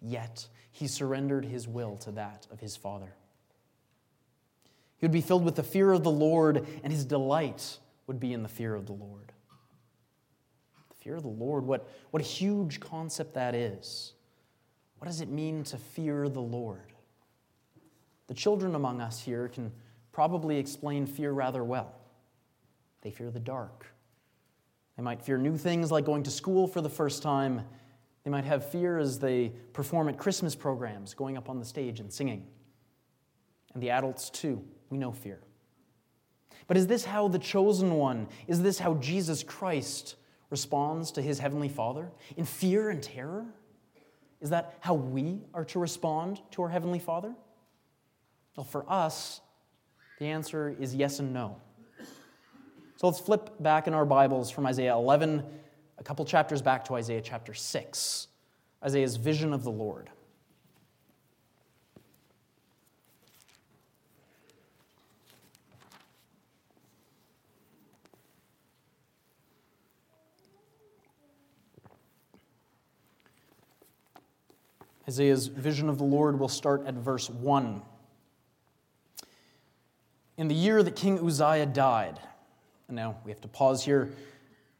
Yet, 0.00 0.48
he 0.70 0.86
surrendered 0.86 1.44
his 1.44 1.68
will 1.68 1.96
to 1.98 2.12
that 2.12 2.46
of 2.50 2.60
his 2.60 2.76
Father. 2.76 3.12
He 4.96 5.04
would 5.04 5.12
be 5.12 5.20
filled 5.20 5.44
with 5.44 5.56
the 5.56 5.62
fear 5.62 5.92
of 5.92 6.04
the 6.04 6.10
Lord, 6.10 6.66
and 6.82 6.92
his 6.92 7.04
delight 7.04 7.78
would 8.06 8.20
be 8.20 8.32
in 8.32 8.42
the 8.42 8.48
fear 8.48 8.74
of 8.74 8.86
the 8.86 8.92
Lord. 8.92 9.32
The 10.88 10.94
fear 10.94 11.16
of 11.16 11.22
the 11.22 11.28
Lord, 11.28 11.66
what, 11.66 11.88
what 12.10 12.22
a 12.22 12.26
huge 12.26 12.80
concept 12.80 13.34
that 13.34 13.54
is. 13.54 14.12
What 14.98 15.08
does 15.08 15.20
it 15.20 15.28
mean 15.28 15.64
to 15.64 15.76
fear 15.76 16.28
the 16.28 16.40
Lord? 16.40 16.91
The 18.28 18.34
children 18.34 18.74
among 18.74 19.00
us 19.00 19.20
here 19.20 19.48
can 19.48 19.72
probably 20.12 20.58
explain 20.58 21.06
fear 21.06 21.32
rather 21.32 21.64
well. 21.64 21.92
They 23.02 23.10
fear 23.10 23.30
the 23.30 23.40
dark. 23.40 23.86
They 24.96 25.02
might 25.02 25.22
fear 25.22 25.38
new 25.38 25.56
things 25.56 25.90
like 25.90 26.04
going 26.04 26.22
to 26.24 26.30
school 26.30 26.66
for 26.66 26.80
the 26.80 26.90
first 26.90 27.22
time. 27.22 27.62
They 28.24 28.30
might 28.30 28.44
have 28.44 28.70
fear 28.70 28.98
as 28.98 29.18
they 29.18 29.52
perform 29.72 30.08
at 30.08 30.18
Christmas 30.18 30.54
programs, 30.54 31.14
going 31.14 31.36
up 31.36 31.48
on 31.48 31.58
the 31.58 31.64
stage 31.64 31.98
and 31.98 32.12
singing. 32.12 32.46
And 33.74 33.82
the 33.82 33.90
adults, 33.90 34.30
too, 34.30 34.62
we 34.90 34.98
know 34.98 35.12
fear. 35.12 35.40
But 36.66 36.76
is 36.76 36.86
this 36.86 37.04
how 37.04 37.28
the 37.28 37.38
chosen 37.38 37.94
one, 37.94 38.28
is 38.46 38.62
this 38.62 38.78
how 38.78 38.94
Jesus 38.94 39.42
Christ 39.42 40.16
responds 40.50 41.10
to 41.12 41.22
his 41.22 41.38
heavenly 41.38 41.68
Father? 41.68 42.12
In 42.36 42.44
fear 42.44 42.90
and 42.90 43.02
terror? 43.02 43.46
Is 44.40 44.50
that 44.50 44.76
how 44.80 44.94
we 44.94 45.40
are 45.54 45.64
to 45.66 45.78
respond 45.78 46.40
to 46.52 46.62
our 46.62 46.68
heavenly 46.68 46.98
Father? 46.98 47.34
Well, 48.56 48.64
for 48.64 48.84
us, 48.86 49.40
the 50.18 50.26
answer 50.26 50.74
is 50.78 50.94
yes 50.94 51.20
and 51.20 51.32
no. 51.32 51.56
So 52.96 53.08
let's 53.08 53.18
flip 53.18 53.54
back 53.60 53.86
in 53.86 53.94
our 53.94 54.04
Bibles 54.04 54.50
from 54.50 54.66
Isaiah 54.66 54.94
11, 54.94 55.42
a 55.98 56.04
couple 56.04 56.24
chapters 56.24 56.60
back 56.60 56.84
to 56.84 56.94
Isaiah 56.94 57.22
chapter 57.22 57.54
6, 57.54 58.28
Isaiah's 58.84 59.16
vision 59.16 59.52
of 59.54 59.64
the 59.64 59.70
Lord. 59.70 60.10
Isaiah's 75.08 75.46
vision 75.46 75.88
of 75.88 75.98
the 75.98 76.04
Lord 76.04 76.38
will 76.38 76.48
start 76.48 76.86
at 76.86 76.94
verse 76.94 77.28
1 77.28 77.82
in 80.42 80.48
the 80.48 80.54
year 80.56 80.82
that 80.82 80.96
King 80.96 81.24
Uzziah 81.24 81.66
died. 81.66 82.18
And 82.88 82.96
now 82.96 83.16
we 83.24 83.30
have 83.30 83.40
to 83.42 83.48
pause 83.48 83.84
here. 83.84 84.10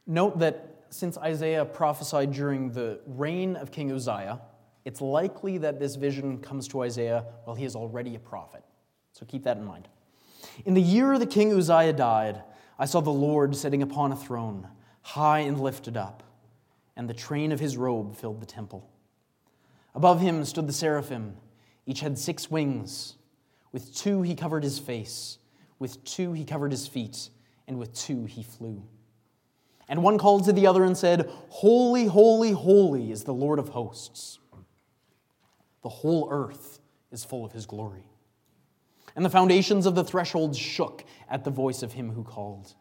Note 0.05 0.39
that 0.39 0.83
since 0.89 1.17
Isaiah 1.17 1.63
prophesied 1.63 2.33
during 2.33 2.73
the 2.73 2.99
reign 3.07 3.55
of 3.55 3.71
King 3.71 3.89
Uzziah, 3.89 4.41
it's 4.83 4.99
likely 4.99 5.57
that 5.59 5.79
this 5.79 5.95
vision 5.95 6.39
comes 6.39 6.67
to 6.67 6.81
Isaiah 6.81 7.23
while 7.45 7.55
he 7.55 7.63
is 7.63 7.77
already 7.77 8.13
a 8.15 8.19
prophet. 8.19 8.61
So 9.13 9.25
keep 9.25 9.45
that 9.45 9.55
in 9.55 9.63
mind. 9.63 9.87
In 10.65 10.73
the 10.73 10.81
year 10.81 11.17
that 11.17 11.29
King 11.29 11.53
Uzziah 11.53 11.93
died, 11.93 12.43
I 12.77 12.83
saw 12.83 12.99
the 12.99 13.09
Lord 13.09 13.55
sitting 13.55 13.81
upon 13.81 14.11
a 14.11 14.17
throne, 14.17 14.67
high 15.01 15.39
and 15.39 15.57
lifted 15.57 15.95
up, 15.95 16.23
and 16.97 17.09
the 17.09 17.13
train 17.13 17.53
of 17.53 17.61
his 17.61 17.77
robe 17.77 18.17
filled 18.17 18.41
the 18.41 18.45
temple. 18.45 18.89
Above 19.95 20.19
him 20.19 20.43
stood 20.43 20.67
the 20.67 20.73
seraphim. 20.73 21.37
Each 21.85 22.01
had 22.01 22.19
six 22.19 22.51
wings. 22.51 23.15
With 23.71 23.95
two 23.95 24.23
he 24.23 24.35
covered 24.35 24.65
his 24.65 24.77
face 24.77 25.37
with 25.83 26.01
two 26.05 26.31
he 26.31 26.45
covered 26.45 26.71
his 26.71 26.87
feet, 26.87 27.29
and 27.67 27.77
with 27.77 27.93
two 27.93 28.23
he 28.23 28.41
flew. 28.41 28.81
And 29.89 30.01
one 30.01 30.17
called 30.17 30.45
to 30.45 30.53
the 30.53 30.65
other 30.65 30.85
and 30.85 30.97
said, 30.97 31.29
Holy, 31.49 32.05
holy, 32.05 32.53
holy 32.53 33.11
is 33.11 33.25
the 33.25 33.33
Lord 33.33 33.59
of 33.59 33.67
hosts. 33.67 34.39
The 35.81 35.89
whole 35.89 36.29
earth 36.31 36.79
is 37.11 37.25
full 37.25 37.43
of 37.43 37.51
his 37.51 37.65
glory. 37.65 38.05
And 39.13 39.25
the 39.25 39.29
foundations 39.29 39.85
of 39.85 39.93
the 39.93 40.05
thresholds 40.05 40.57
shook 40.57 41.03
at 41.29 41.43
the 41.43 41.51
voice 41.51 41.83
of 41.83 41.91
him 41.91 42.11
who 42.11 42.23
called, 42.23 42.75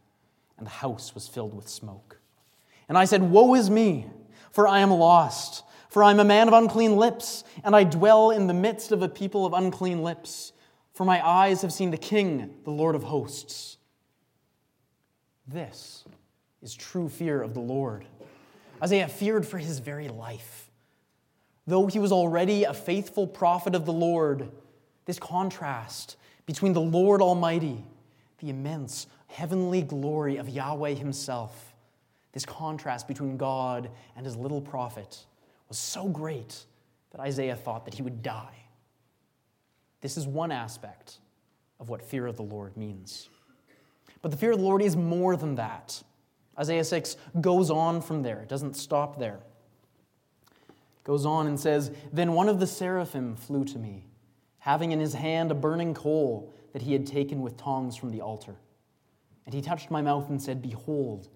and 0.57 0.65
the 0.65 0.71
house 0.71 1.13
was 1.13 1.27
filled 1.27 1.55
with 1.55 1.69
smoke. 1.69 2.21
And 2.89 2.97
I 2.97 3.05
said, 3.05 3.21
Woe 3.21 3.57
is 3.57 3.69
me, 3.69 4.07
for 4.53 4.69
I 4.69 4.79
am 4.79 4.93
lost, 4.93 5.65
for 5.89 6.05
I 6.05 6.13
am 6.13 6.21
a 6.21 6.25
man 6.25 6.47
of 6.47 6.55
unclean 6.55 6.95
lips, 6.95 7.43
and 7.65 7.75
I 7.75 7.83
dwell 7.83 8.31
in 8.31 8.47
the 8.47 8.55
midst 8.55 8.93
of 8.93 9.03
a 9.03 9.09
people 9.09 9.45
of 9.45 9.55
unclean 9.55 10.05
lips 10.05 10.53
for 10.93 11.05
my 11.05 11.27
eyes 11.27 11.63
have 11.63 11.73
seen 11.73 11.91
the 11.91 11.97
King, 11.97 12.55
the 12.65 12.71
Lord 12.71 12.95
of 12.95 13.03
hosts. 13.03 13.79
This 15.47 16.05
is 16.63 16.75
true 16.75 17.09
fear 17.09 17.43
of 17.43 17.55
the 17.55 17.61
Lord. 17.61 18.05
Isaiah 18.83 19.09
feared 19.09 19.47
for 19.47 19.59
his 19.59 19.79
very 19.79 20.09
life. 20.09 20.71
Though 21.67 21.87
he 21.87 21.99
was 21.99 22.13
already 22.13 22.65
a 22.65 22.75
faithful 22.75 23.27
prophet 23.27 23.75
of 23.75 23.87
the 23.87 23.93
Lord, 23.93 24.51
this 25.05 25.19
contrast 25.19 26.17
between 26.47 26.73
the 26.73 26.81
Lord 26.81 27.23
Almighty, 27.23 27.85
the 28.39 28.51
immense 28.51 29.07
heavenly 29.29 29.83
glory 29.83 30.37
of 30.37 30.49
Yahweh 30.49 30.95
Himself, 30.95 31.73
this 32.33 32.45
contrast 32.45 33.07
between 33.07 33.37
God 33.37 33.91
and 34.17 34.27
his 34.27 34.37
little 34.37 34.61
prophet 34.61 35.25
was 35.69 35.79
so 35.79 36.09
great 36.09 36.65
that 37.13 37.21
Isaiah 37.21 37.57
thought 37.57 37.85
that 37.85 37.95
he 37.95 38.03
would 38.03 38.23
die. 38.23 38.62
This 40.03 40.19
is 40.19 40.27
one 40.27 40.53
aspect 40.53 41.19
of 41.81 41.89
what 41.89 42.03
fear 42.03 42.27
of 42.27 42.37
the 42.37 42.43
Lord 42.43 42.77
means. 42.77 43.31
But 44.21 44.31
the 44.31 44.37
fear 44.37 44.53
of 44.53 44.59
the 44.59 44.65
Lord 44.65 44.83
is 44.83 44.97
more 44.97 45.37
than 45.37 45.55
that. 45.55 46.03
Isaiah 46.59 46.85
6 46.85 47.17
goes 47.41 47.71
on 47.71 48.03
from 48.03 48.23
there, 48.23 48.41
it 48.41 48.49
doesn't 48.49 48.77
stop 48.77 49.19
there. 49.19 49.41
It 50.69 51.05
goes 51.05 51.25
on 51.25 51.47
and 51.47 51.59
says, 51.59 51.91
Then 52.13 52.35
one 52.35 52.49
of 52.49 52.61
the 52.61 52.67
seraphim 52.67 53.37
flew 53.37 53.65
to 53.65 53.79
me, 53.79 54.07
having 54.59 54.93
in 54.93 55.01
his 55.01 55.15
hand 55.15 55.51
a 55.51 55.55
burning 55.55 55.95
coal 55.95 56.53
that 56.73 56.83
he 56.83 56.93
had 56.93 57.07
taken 57.07 57.41
with 57.41 57.57
tongs 57.57 57.97
from 57.97 58.11
the 58.11 58.21
altar. 58.21 58.57
And 59.47 59.55
he 59.55 59.63
touched 59.63 59.91
my 59.91 60.03
mouth 60.03 60.29
and 60.31 60.41
said, 60.41 60.63
Behold, 60.63 61.29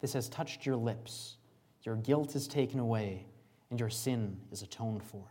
this 0.00 0.14
has 0.14 0.28
touched 0.28 0.66
your 0.66 0.76
lips. 0.76 1.36
Your 1.82 1.96
guilt 1.96 2.34
is 2.34 2.48
taken 2.48 2.80
away, 2.80 3.26
and 3.70 3.78
your 3.78 3.90
sin 3.90 4.36
is 4.50 4.62
atoned 4.62 5.02
for. 5.02 5.24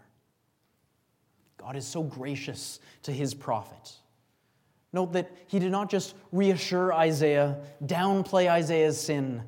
God 1.62 1.76
is 1.76 1.86
so 1.86 2.02
gracious 2.02 2.80
to 3.04 3.12
his 3.12 3.36
prophet. 3.36 3.94
Note 4.94 5.14
that 5.14 5.32
he 5.48 5.60
did 5.60 5.72
not 5.72 5.92
just 5.92 6.16
reassure 6.32 6.92
Isaiah, 6.92 7.60
downplay 7.86 8.50
Isaiah's 8.50 9.00
sin, 9.00 9.44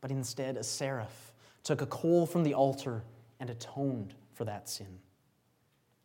but 0.00 0.10
instead 0.10 0.56
a 0.56 0.64
seraph 0.64 1.32
took 1.62 1.82
a 1.82 1.86
coal 1.86 2.26
from 2.26 2.42
the 2.42 2.54
altar 2.54 3.04
and 3.38 3.50
atoned 3.50 4.14
for 4.32 4.44
that 4.46 4.66
sin. 4.68 4.98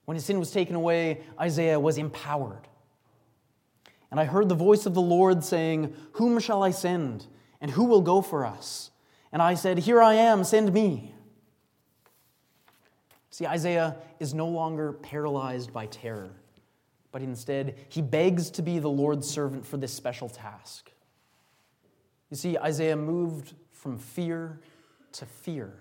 When 0.03 0.15
his 0.15 0.25
sin 0.25 0.37
was 0.37 0.51
taken 0.51 0.75
away, 0.75 1.21
Isaiah 1.39 1.79
was 1.79 1.97
empowered. 1.97 2.67
And 4.11 4.19
I 4.19 4.25
heard 4.25 4.49
the 4.49 4.55
voice 4.55 4.85
of 4.85 4.93
the 4.93 5.01
Lord 5.01 5.45
saying, 5.45 5.95
Whom 6.13 6.39
shall 6.39 6.61
I 6.61 6.71
send? 6.71 7.25
And 7.61 7.71
who 7.71 7.85
will 7.85 8.01
go 8.01 8.21
for 8.21 8.45
us? 8.45 8.91
And 9.31 9.41
I 9.41 9.53
said, 9.53 9.79
Here 9.79 10.01
I 10.01 10.15
am, 10.15 10.43
send 10.43 10.73
me. 10.73 11.13
See, 13.29 13.45
Isaiah 13.45 13.97
is 14.19 14.33
no 14.33 14.47
longer 14.47 14.93
paralyzed 14.93 15.73
by 15.73 15.87
terror, 15.87 16.31
but 17.11 17.21
instead 17.21 17.75
he 17.89 18.01
begs 18.01 18.49
to 18.51 18.61
be 18.61 18.79
the 18.79 18.89
Lord's 18.89 19.29
servant 19.29 19.65
for 19.65 19.77
this 19.77 19.93
special 19.93 20.29
task. 20.29 20.91
You 22.29 22.37
see, 22.37 22.57
Isaiah 22.57 22.95
moved 22.95 23.53
from 23.71 23.97
fear 23.97 24.59
to 25.13 25.25
fear. 25.25 25.73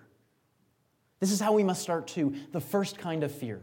This 1.20 1.32
is 1.32 1.40
how 1.40 1.52
we 1.52 1.64
must 1.64 1.82
start 1.82 2.06
too 2.06 2.34
the 2.52 2.60
first 2.60 2.98
kind 2.98 3.24
of 3.24 3.32
fear 3.32 3.62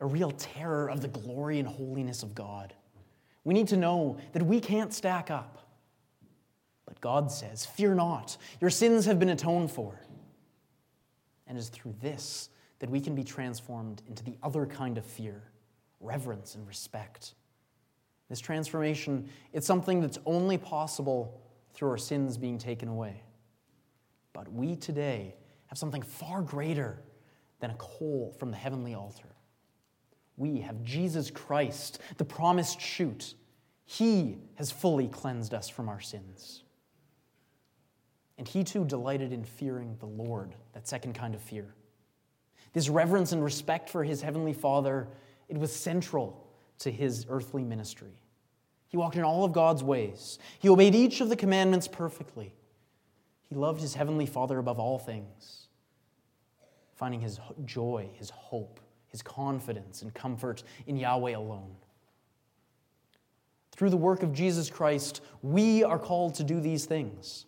a 0.00 0.06
real 0.06 0.30
terror 0.30 0.88
of 0.88 1.00
the 1.00 1.08
glory 1.08 1.58
and 1.58 1.66
holiness 1.66 2.22
of 2.22 2.34
God. 2.34 2.72
We 3.42 3.54
need 3.54 3.68
to 3.68 3.76
know 3.76 4.18
that 4.32 4.44
we 4.44 4.60
can't 4.60 4.94
stack 4.94 5.30
up. 5.30 5.66
But 6.86 7.00
God 7.00 7.32
says, 7.32 7.66
Fear 7.66 7.96
not, 7.96 8.36
your 8.60 8.70
sins 8.70 9.06
have 9.06 9.18
been 9.18 9.30
atoned 9.30 9.70
for. 9.70 9.98
And 11.48 11.56
it 11.56 11.60
is 11.60 11.70
through 11.70 11.94
this 12.00 12.50
that 12.78 12.88
we 12.88 13.00
can 13.00 13.14
be 13.14 13.24
transformed 13.24 14.02
into 14.06 14.22
the 14.22 14.36
other 14.42 14.66
kind 14.66 14.98
of 14.98 15.04
fear 15.04 15.42
reverence 16.00 16.54
and 16.54 16.66
respect. 16.66 17.34
This 18.28 18.40
transformation, 18.40 19.28
it's 19.52 19.66
something 19.66 20.00
that's 20.00 20.18
only 20.26 20.58
possible 20.58 21.40
through 21.74 21.90
our 21.90 21.98
sins 21.98 22.36
being 22.36 22.58
taken 22.58 22.88
away. 22.88 23.22
But 24.32 24.52
we 24.52 24.76
today 24.76 25.34
have 25.66 25.78
something 25.78 26.02
far 26.02 26.42
greater 26.42 27.02
than 27.60 27.70
a 27.70 27.74
coal 27.74 28.34
from 28.38 28.50
the 28.50 28.56
heavenly 28.56 28.94
altar. 28.94 29.34
We 30.36 30.60
have 30.60 30.84
Jesus 30.84 31.30
Christ, 31.30 31.98
the 32.16 32.24
promised 32.24 32.80
shoot. 32.80 33.34
He 33.84 34.38
has 34.54 34.70
fully 34.70 35.08
cleansed 35.08 35.54
us 35.54 35.68
from 35.68 35.88
our 35.88 36.00
sins. 36.00 36.62
And 38.38 38.46
he 38.46 38.64
too 38.64 38.84
delighted 38.84 39.32
in 39.32 39.44
fearing 39.44 39.96
the 39.98 40.06
Lord, 40.06 40.54
that 40.72 40.86
second 40.88 41.14
kind 41.14 41.34
of 41.34 41.42
fear. 41.42 41.74
This 42.72 42.88
reverence 42.88 43.32
and 43.32 43.42
respect 43.42 43.90
for 43.90 44.04
his 44.04 44.22
heavenly 44.22 44.52
Father, 44.52 45.08
it 45.48 45.58
was 45.58 45.74
central 45.74 46.46
to 46.78 46.90
his 46.90 47.26
earthly 47.28 47.64
ministry. 47.64 48.22
He 48.88 48.96
walked 48.96 49.16
in 49.16 49.24
all 49.24 49.44
of 49.44 49.52
God's 49.52 49.82
ways. 49.82 50.38
He 50.60 50.68
obeyed 50.68 50.94
each 50.94 51.20
of 51.20 51.28
the 51.28 51.36
commandments 51.36 51.88
perfectly. 51.88 52.54
He 53.48 53.54
loved 53.54 53.80
his 53.80 53.94
heavenly 53.94 54.26
Father 54.26 54.58
above 54.58 54.78
all 54.78 54.98
things, 54.98 55.68
finding 56.94 57.20
his 57.20 57.40
joy, 57.64 58.08
his 58.14 58.30
hope, 58.30 58.80
his 59.08 59.22
confidence 59.22 60.02
and 60.02 60.14
comfort 60.14 60.62
in 60.86 60.96
Yahweh 60.96 61.34
alone. 61.34 61.74
Through 63.72 63.90
the 63.90 63.96
work 63.96 64.22
of 64.22 64.32
Jesus 64.32 64.70
Christ, 64.70 65.22
we 65.42 65.82
are 65.82 65.98
called 65.98 66.34
to 66.36 66.44
do 66.44 66.60
these 66.60 66.84
things. 66.84 67.46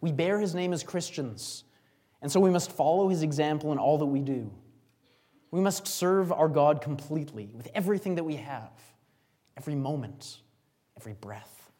We 0.00 0.12
bear 0.12 0.40
his 0.40 0.54
name 0.54 0.72
as 0.72 0.82
Christians, 0.82 1.64
and 2.22 2.30
so 2.30 2.40
we 2.40 2.50
must 2.50 2.72
follow 2.72 3.08
his 3.08 3.22
example 3.22 3.72
in 3.72 3.78
all 3.78 3.98
that 3.98 4.06
we 4.06 4.20
do. 4.20 4.50
We 5.50 5.60
must 5.60 5.86
serve 5.86 6.32
our 6.32 6.48
God 6.48 6.80
completely 6.80 7.50
with 7.54 7.68
everything 7.74 8.14
that 8.14 8.24
we 8.24 8.36
have, 8.36 8.72
every 9.56 9.74
moment, 9.74 10.38
every 10.96 11.14
breath. 11.14 11.70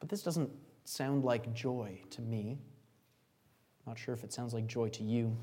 But 0.00 0.08
this 0.08 0.22
doesn't 0.22 0.50
sound 0.84 1.24
like 1.24 1.52
joy 1.54 2.00
to 2.10 2.22
me. 2.22 2.58
Not 3.86 3.98
sure 3.98 4.14
if 4.14 4.22
it 4.22 4.32
sounds 4.32 4.52
like 4.52 4.66
joy 4.66 4.88
to 4.90 5.02
you. 5.02 5.36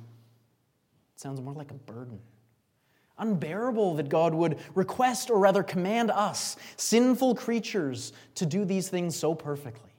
It 1.15 1.19
sounds 1.19 1.41
more 1.41 1.53
like 1.53 1.71
a 1.71 1.75
burden. 1.75 2.19
Unbearable 3.17 3.95
that 3.95 4.09
God 4.09 4.33
would 4.33 4.57
request, 4.73 5.29
or 5.29 5.39
rather 5.39 5.61
command 5.63 6.09
us, 6.09 6.55
sinful 6.77 7.35
creatures, 7.35 8.11
to 8.35 8.45
do 8.45 8.65
these 8.65 8.89
things 8.89 9.15
so 9.15 9.35
perfectly. 9.35 9.91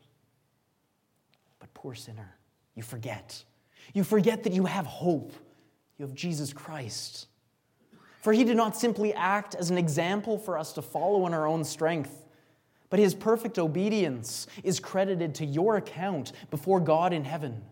But 1.60 1.72
poor 1.74 1.94
sinner, 1.94 2.36
you 2.74 2.82
forget. 2.82 3.44
You 3.92 4.02
forget 4.02 4.42
that 4.42 4.52
you 4.52 4.64
have 4.64 4.86
hope. 4.86 5.32
You 5.98 6.06
have 6.06 6.14
Jesus 6.14 6.52
Christ. 6.52 7.28
For 8.20 8.32
he 8.32 8.42
did 8.42 8.56
not 8.56 8.76
simply 8.76 9.14
act 9.14 9.54
as 9.54 9.70
an 9.70 9.78
example 9.78 10.38
for 10.38 10.58
us 10.58 10.72
to 10.72 10.82
follow 10.82 11.26
in 11.26 11.34
our 11.34 11.46
own 11.46 11.62
strength, 11.62 12.26
but 12.90 12.98
his 12.98 13.14
perfect 13.14 13.58
obedience 13.58 14.46
is 14.62 14.80
credited 14.80 15.34
to 15.36 15.44
your 15.44 15.76
account 15.76 16.32
before 16.50 16.80
God 16.80 17.12
in 17.12 17.24
heaven. 17.24 17.62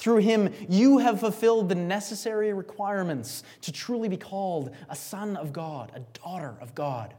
Through 0.00 0.20
him, 0.20 0.54
you 0.66 0.96
have 0.96 1.20
fulfilled 1.20 1.68
the 1.68 1.74
necessary 1.74 2.54
requirements 2.54 3.42
to 3.60 3.70
truly 3.70 4.08
be 4.08 4.16
called 4.16 4.74
a 4.88 4.96
son 4.96 5.36
of 5.36 5.52
God, 5.52 5.92
a 5.94 6.00
daughter 6.18 6.56
of 6.62 6.74
God. 6.74 7.12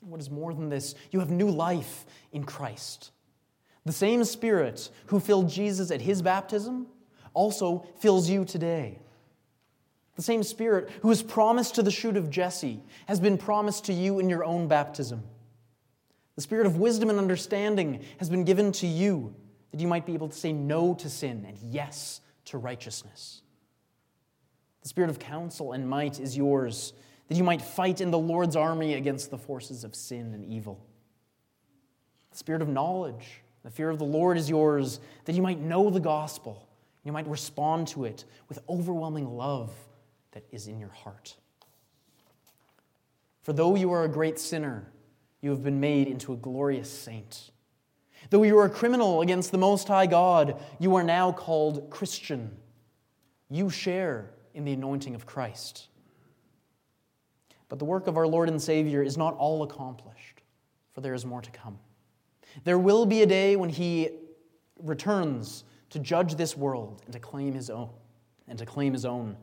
What 0.00 0.20
is 0.20 0.28
more 0.28 0.52
than 0.52 0.68
this, 0.68 0.94
you 1.10 1.20
have 1.20 1.30
new 1.30 1.50
life 1.50 2.04
in 2.32 2.44
Christ. 2.44 3.12
The 3.86 3.94
same 3.94 4.24
Spirit 4.24 4.90
who 5.06 5.20
filled 5.20 5.48
Jesus 5.48 5.90
at 5.90 6.02
his 6.02 6.20
baptism 6.20 6.86
also 7.32 7.86
fills 7.98 8.28
you 8.28 8.44
today. 8.44 8.98
The 10.16 10.22
same 10.22 10.42
Spirit 10.42 10.90
who 11.00 11.08
was 11.08 11.22
promised 11.22 11.76
to 11.76 11.82
the 11.82 11.90
shoot 11.90 12.18
of 12.18 12.28
Jesse 12.28 12.82
has 13.06 13.20
been 13.20 13.38
promised 13.38 13.86
to 13.86 13.94
you 13.94 14.18
in 14.18 14.28
your 14.28 14.44
own 14.44 14.68
baptism. 14.68 15.22
The 16.36 16.42
Spirit 16.42 16.66
of 16.66 16.76
wisdom 16.76 17.08
and 17.08 17.18
understanding 17.18 18.04
has 18.18 18.28
been 18.28 18.44
given 18.44 18.70
to 18.72 18.86
you 18.86 19.34
that 19.70 19.80
you 19.80 19.86
might 19.86 20.06
be 20.06 20.14
able 20.14 20.28
to 20.28 20.36
say 20.36 20.52
no 20.52 20.94
to 20.94 21.10
sin 21.10 21.44
and 21.46 21.58
yes 21.58 22.20
to 22.46 22.58
righteousness. 22.58 23.42
The 24.82 24.88
spirit 24.88 25.10
of 25.10 25.18
counsel 25.18 25.72
and 25.72 25.88
might 25.88 26.18
is 26.18 26.36
yours, 26.36 26.92
that 27.28 27.36
you 27.36 27.44
might 27.44 27.60
fight 27.60 28.00
in 28.00 28.10
the 28.10 28.18
Lord's 28.18 28.56
army 28.56 28.94
against 28.94 29.30
the 29.30 29.38
forces 29.38 29.84
of 29.84 29.94
sin 29.94 30.32
and 30.32 30.44
evil. 30.44 30.84
The 32.30 32.38
spirit 32.38 32.62
of 32.62 32.68
knowledge, 32.68 33.42
the 33.62 33.70
fear 33.70 33.90
of 33.90 33.98
the 33.98 34.04
Lord 34.04 34.38
is 34.38 34.48
yours, 34.48 35.00
that 35.26 35.34
you 35.34 35.42
might 35.42 35.60
know 35.60 35.90
the 35.90 36.00
gospel, 36.00 36.68
you 37.04 37.12
might 37.12 37.26
respond 37.26 37.88
to 37.88 38.04
it 38.04 38.24
with 38.48 38.60
overwhelming 38.68 39.36
love 39.36 39.72
that 40.32 40.44
is 40.52 40.68
in 40.68 40.78
your 40.78 40.90
heart. 40.90 41.36
For 43.42 43.52
though 43.52 43.74
you 43.74 43.92
are 43.92 44.04
a 44.04 44.08
great 44.08 44.38
sinner, 44.38 44.90
you 45.40 45.50
have 45.50 45.62
been 45.62 45.80
made 45.80 46.08
into 46.08 46.32
a 46.32 46.36
glorious 46.36 46.90
saint. 46.90 47.50
Though 48.30 48.42
you 48.42 48.56
were 48.56 48.66
a 48.66 48.70
criminal 48.70 49.22
against 49.22 49.52
the 49.52 49.58
Most 49.58 49.88
High 49.88 50.06
God, 50.06 50.60
you 50.78 50.94
are 50.96 51.02
now 51.02 51.32
called 51.32 51.88
Christian. 51.90 52.56
You 53.48 53.70
share 53.70 54.30
in 54.52 54.64
the 54.64 54.72
anointing 54.72 55.14
of 55.14 55.24
Christ. 55.24 55.88
But 57.68 57.78
the 57.78 57.84
work 57.84 58.06
of 58.06 58.16
our 58.16 58.26
Lord 58.26 58.48
and 58.48 58.60
Savior 58.60 59.02
is 59.02 59.16
not 59.16 59.34
all 59.34 59.62
accomplished, 59.62 60.42
for 60.92 61.00
there 61.00 61.14
is 61.14 61.24
more 61.24 61.42
to 61.42 61.50
come. 61.50 61.78
There 62.64 62.78
will 62.78 63.06
be 63.06 63.22
a 63.22 63.26
day 63.26 63.56
when 63.56 63.70
He 63.70 64.10
returns 64.82 65.64
to 65.90 65.98
judge 65.98 66.34
this 66.34 66.56
world 66.56 67.02
and 67.04 67.12
to 67.12 67.18
claim 67.18 67.52
His 67.54 67.70
own, 67.70 67.90
and 68.46 68.58
to 68.58 68.66
claim 68.66 68.92
His 68.92 69.04
own. 69.04 69.36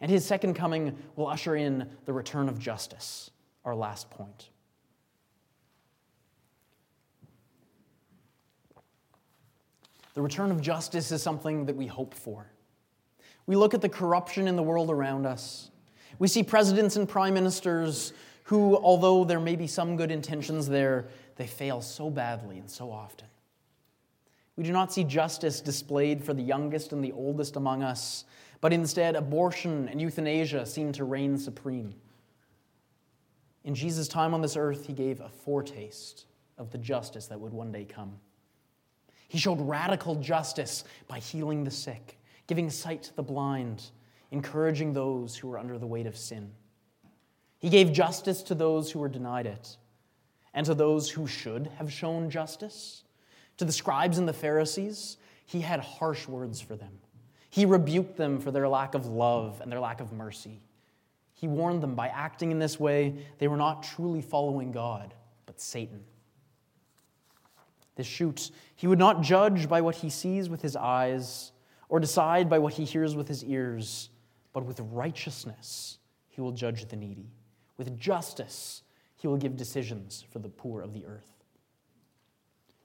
And 0.00 0.10
His 0.10 0.24
second 0.24 0.54
coming 0.54 0.96
will 1.16 1.26
usher 1.26 1.56
in 1.56 1.88
the 2.04 2.12
return 2.12 2.48
of 2.48 2.58
justice, 2.58 3.30
our 3.64 3.74
last 3.74 4.10
point. 4.10 4.50
The 10.18 10.22
return 10.22 10.50
of 10.50 10.60
justice 10.60 11.12
is 11.12 11.22
something 11.22 11.66
that 11.66 11.76
we 11.76 11.86
hope 11.86 12.12
for. 12.12 12.50
We 13.46 13.54
look 13.54 13.72
at 13.72 13.80
the 13.80 13.88
corruption 13.88 14.48
in 14.48 14.56
the 14.56 14.64
world 14.64 14.90
around 14.90 15.26
us. 15.26 15.70
We 16.18 16.26
see 16.26 16.42
presidents 16.42 16.96
and 16.96 17.08
prime 17.08 17.34
ministers 17.34 18.12
who, 18.42 18.76
although 18.78 19.22
there 19.22 19.38
may 19.38 19.54
be 19.54 19.68
some 19.68 19.96
good 19.96 20.10
intentions 20.10 20.66
there, 20.66 21.06
they 21.36 21.46
fail 21.46 21.80
so 21.80 22.10
badly 22.10 22.58
and 22.58 22.68
so 22.68 22.90
often. 22.90 23.28
We 24.56 24.64
do 24.64 24.72
not 24.72 24.92
see 24.92 25.04
justice 25.04 25.60
displayed 25.60 26.24
for 26.24 26.34
the 26.34 26.42
youngest 26.42 26.92
and 26.92 27.04
the 27.04 27.12
oldest 27.12 27.54
among 27.54 27.84
us, 27.84 28.24
but 28.60 28.72
instead 28.72 29.14
abortion 29.14 29.86
and 29.88 30.00
euthanasia 30.00 30.66
seem 30.66 30.90
to 30.94 31.04
reign 31.04 31.38
supreme. 31.38 31.94
In 33.62 33.72
Jesus' 33.72 34.08
time 34.08 34.34
on 34.34 34.42
this 34.42 34.56
earth, 34.56 34.84
he 34.88 34.94
gave 34.94 35.20
a 35.20 35.28
foretaste 35.28 36.24
of 36.58 36.72
the 36.72 36.78
justice 36.78 37.28
that 37.28 37.38
would 37.38 37.52
one 37.52 37.70
day 37.70 37.84
come. 37.84 38.18
He 39.28 39.38
showed 39.38 39.60
radical 39.60 40.16
justice 40.16 40.84
by 41.06 41.18
healing 41.18 41.62
the 41.62 41.70
sick, 41.70 42.18
giving 42.46 42.70
sight 42.70 43.02
to 43.04 43.16
the 43.16 43.22
blind, 43.22 43.90
encouraging 44.30 44.92
those 44.92 45.36
who 45.36 45.48
were 45.48 45.58
under 45.58 45.78
the 45.78 45.86
weight 45.86 46.06
of 46.06 46.16
sin. 46.16 46.50
He 47.58 47.68
gave 47.68 47.92
justice 47.92 48.42
to 48.44 48.54
those 48.54 48.90
who 48.90 48.98
were 49.00 49.08
denied 49.08 49.46
it, 49.46 49.76
and 50.54 50.64
to 50.64 50.74
those 50.74 51.10
who 51.10 51.26
should 51.26 51.66
have 51.78 51.92
shown 51.92 52.30
justice. 52.30 53.04
To 53.58 53.64
the 53.64 53.72
scribes 53.72 54.18
and 54.18 54.26
the 54.26 54.32
Pharisees, 54.32 55.18
he 55.44 55.60
had 55.60 55.80
harsh 55.80 56.26
words 56.26 56.60
for 56.60 56.76
them. 56.76 56.98
He 57.50 57.66
rebuked 57.66 58.16
them 58.16 58.40
for 58.40 58.50
their 58.50 58.68
lack 58.68 58.94
of 58.94 59.06
love 59.06 59.60
and 59.60 59.70
their 59.70 59.80
lack 59.80 60.00
of 60.00 60.12
mercy. 60.12 60.62
He 61.34 61.48
warned 61.48 61.82
them 61.82 61.94
by 61.94 62.08
acting 62.08 62.50
in 62.50 62.58
this 62.58 62.80
way, 62.80 63.26
they 63.38 63.48
were 63.48 63.56
not 63.56 63.82
truly 63.82 64.22
following 64.22 64.72
God, 64.72 65.14
but 65.46 65.60
Satan 65.60 66.04
the 67.98 68.04
shoot. 68.04 68.52
He 68.76 68.86
would 68.86 68.98
not 68.98 69.22
judge 69.22 69.68
by 69.68 69.80
what 69.80 69.96
he 69.96 70.08
sees 70.08 70.48
with 70.48 70.62
his 70.62 70.76
eyes 70.76 71.50
or 71.88 71.98
decide 71.98 72.48
by 72.48 72.60
what 72.60 72.74
he 72.74 72.84
hears 72.84 73.16
with 73.16 73.26
his 73.26 73.44
ears, 73.44 74.08
but 74.52 74.64
with 74.64 74.80
righteousness 74.92 75.98
he 76.28 76.40
will 76.40 76.52
judge 76.52 76.86
the 76.86 76.96
needy. 76.96 77.32
With 77.76 77.98
justice 77.98 78.82
he 79.16 79.26
will 79.26 79.36
give 79.36 79.56
decisions 79.56 80.24
for 80.30 80.38
the 80.38 80.48
poor 80.48 80.80
of 80.80 80.94
the 80.94 81.04
earth. 81.04 81.44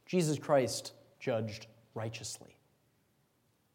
Jesus 0.07 0.39
Christ 0.39 0.93
judged 1.19 1.67
righteously. 1.93 2.57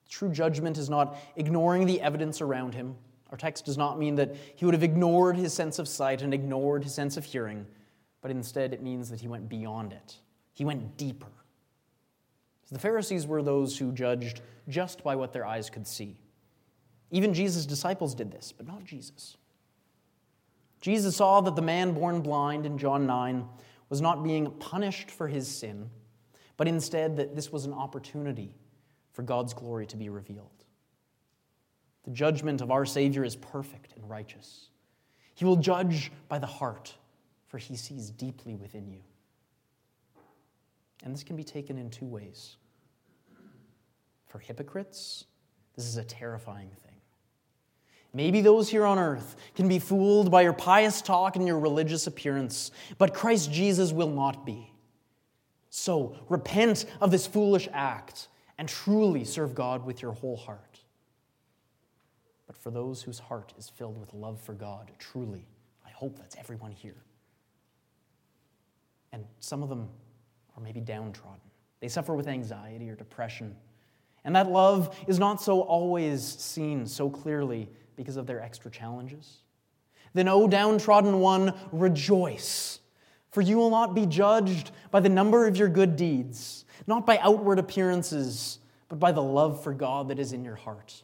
True 0.09 0.31
judgment 0.31 0.77
is 0.77 0.91
not 0.91 1.17
ignoring 1.37 1.87
the 1.87 2.01
evidence 2.01 2.41
around 2.41 2.75
him. 2.75 2.97
Our 3.31 3.39
text 3.39 3.65
does 3.65 3.79
not 3.79 3.97
mean 3.97 4.17
that 4.17 4.35
he 4.57 4.65
would 4.65 4.75
have 4.75 4.83
ignored 4.83 5.37
his 5.37 5.55
sense 5.55 5.79
of 5.79 5.87
sight 5.87 6.21
and 6.21 6.35
ignored 6.35 6.83
his 6.83 6.95
sense 6.95 7.17
of 7.17 7.25
hearing, 7.25 7.65
but 8.23 8.33
instead 8.33 8.75
it 8.75 8.83
means 8.83 9.09
that 9.11 9.21
he 9.21 9.29
went 9.29 9.49
beyond 9.49 9.93
it. 9.93 10.17
He 10.59 10.65
went 10.65 10.97
deeper. 10.97 11.29
The 12.73 12.81
Pharisees 12.81 13.29
were 13.29 13.45
those 13.45 13.79
who 13.79 13.93
judged 13.93 14.41
just 14.69 15.05
by 15.05 15.15
what 15.15 15.33
their 15.33 15.47
eyes 15.47 15.71
could 15.71 15.87
see. 15.87 16.19
Even 17.13 17.33
Jesus' 17.33 17.65
disciples 17.65 18.13
did 18.13 18.33
this, 18.33 18.51
but 18.51 18.67
not 18.67 18.85
Jesus. 18.85 19.37
Jesus 20.81 21.15
saw 21.15 21.41
that 21.43 21.55
the 21.55 21.63
man 21.63 21.93
born 21.93 22.23
blind 22.23 22.67
in 22.67 22.77
John 22.77 23.07
9 23.07 23.47
was 23.89 24.01
not 24.01 24.25
being 24.25 24.51
punished 24.51 25.13
for 25.13 25.29
his 25.29 25.47
sin, 25.47 25.91
but 26.57 26.67
instead 26.67 27.17
that 27.19 27.37
this 27.37 27.53
was 27.53 27.65
an 27.65 27.73
opportunity 27.73 28.53
for 29.13 29.23
God's 29.23 29.55
glory 29.55 29.87
to 29.87 29.97
be 29.97 30.09
revealed. 30.09 30.65
The 32.03 32.11
judgment 32.11 32.63
of 32.63 32.73
our 32.73 32.85
Savior 32.85 33.23
is 33.23 33.37
perfect 33.37 33.93
and 33.95 34.11
righteous. 34.11 34.71
He 35.37 35.45
will 35.45 35.55
judge 35.55 36.11
by 36.29 36.41
the 36.41 36.49
heart, 36.49 36.97
for 37.47 37.59
he 37.59 37.77
sees 37.77 38.11
deeply 38.11 38.57
within 38.57 38.89
you. 38.89 39.03
And 41.05 41.15
this 41.15 41.23
can 41.23 41.37
be 41.37 41.45
taken 41.45 41.79
in 41.79 41.91
two 41.91 42.07
ways. 42.07 42.57
For 44.27 44.39
hypocrites, 44.39 45.25
this 45.77 45.87
is 45.87 45.97
a 45.97 46.05
terrifying 46.05 46.71
thing. 46.85 46.89
Maybe 48.13 48.41
those 48.41 48.69
here 48.69 48.85
on 48.85 48.99
earth 48.99 49.37
can 49.55 49.69
be 49.69 49.79
fooled 49.79 50.31
by 50.31 50.43
your 50.43 50.53
pious 50.53 51.03
talk 51.03 51.37
and 51.37 51.47
your 51.47 51.59
religious 51.59 52.07
appearance, 52.07 52.71
but 52.97 53.15
Christ 53.15 53.53
Jesus 53.53 53.93
will 53.93 54.11
not 54.11 54.47
be. 54.47 54.73
So 55.71 56.17
repent 56.29 56.87
of 57.01 57.11
this 57.11 57.27
foolish 57.27 57.69
act 57.73 58.29
and 58.57 58.69
truly 58.69 59.25
serve 59.25 59.55
God 59.55 59.85
with 59.85 60.03
your 60.03 60.13
whole 60.13 60.37
heart. 60.37 60.81
But 62.47 62.57
for 62.57 62.71
those 62.71 63.03
whose 63.03 63.19
heart 63.19 63.53
is 63.59 63.69
filled 63.69 64.01
with 64.01 64.15
love 64.15 64.41
for 64.41 64.55
God, 64.55 64.91
truly, 64.99 65.47
I 65.87 65.91
hope 65.91 66.17
that's 66.19 66.37
everyone 66.37 66.73
here. 66.73 67.05
And 69.13 69.27
some 69.41 69.63
of 69.63 69.69
them 69.69 69.91
are 70.59 70.65
maybe 70.65 70.81
downtrodden. 70.81 71.41
They 71.81 71.89
suffer 71.89 72.15
with 72.15 72.27
anxiety 72.27 72.91
or 72.91 72.97
depression. 72.97 73.55
And 74.25 74.35
that 74.35 74.51
love 74.51 74.99
is 75.07 75.19
not 75.19 75.41
so 75.41 75.61
always 75.61 76.23
seen 76.23 76.87
so 76.87 77.09
clearly 77.09 77.71
because 77.97 78.17
of 78.17 78.27
their 78.27 78.41
extra 78.41 78.71
challenges. 78.71 79.39
Then, 80.15 80.29
O 80.29 80.49
downtrodden 80.49 81.21
one, 81.21 81.55
rejoice, 81.71 82.81
for 83.31 83.41
you 83.41 83.57
will 83.57 83.71
not 83.71 83.95
be 83.95 84.07
judged 84.07 84.73
by 84.91 85.01
the 85.01 85.09
number 85.09 85.47
of 85.47 85.57
your 85.57 85.69
good 85.69 85.97
deeds, 85.97 86.65
not 86.87 87.07
by 87.07 87.19
outward 87.19 87.59
appearances, 87.59 88.59
but 88.89 88.99
by 88.99 89.13
the 89.13 89.23
love 89.23 89.63
for 89.63 89.73
God 89.73 90.09
that 90.09 90.19
is 90.19 90.33
in 90.33 90.45
your 90.45 90.57
heart. 90.57 91.03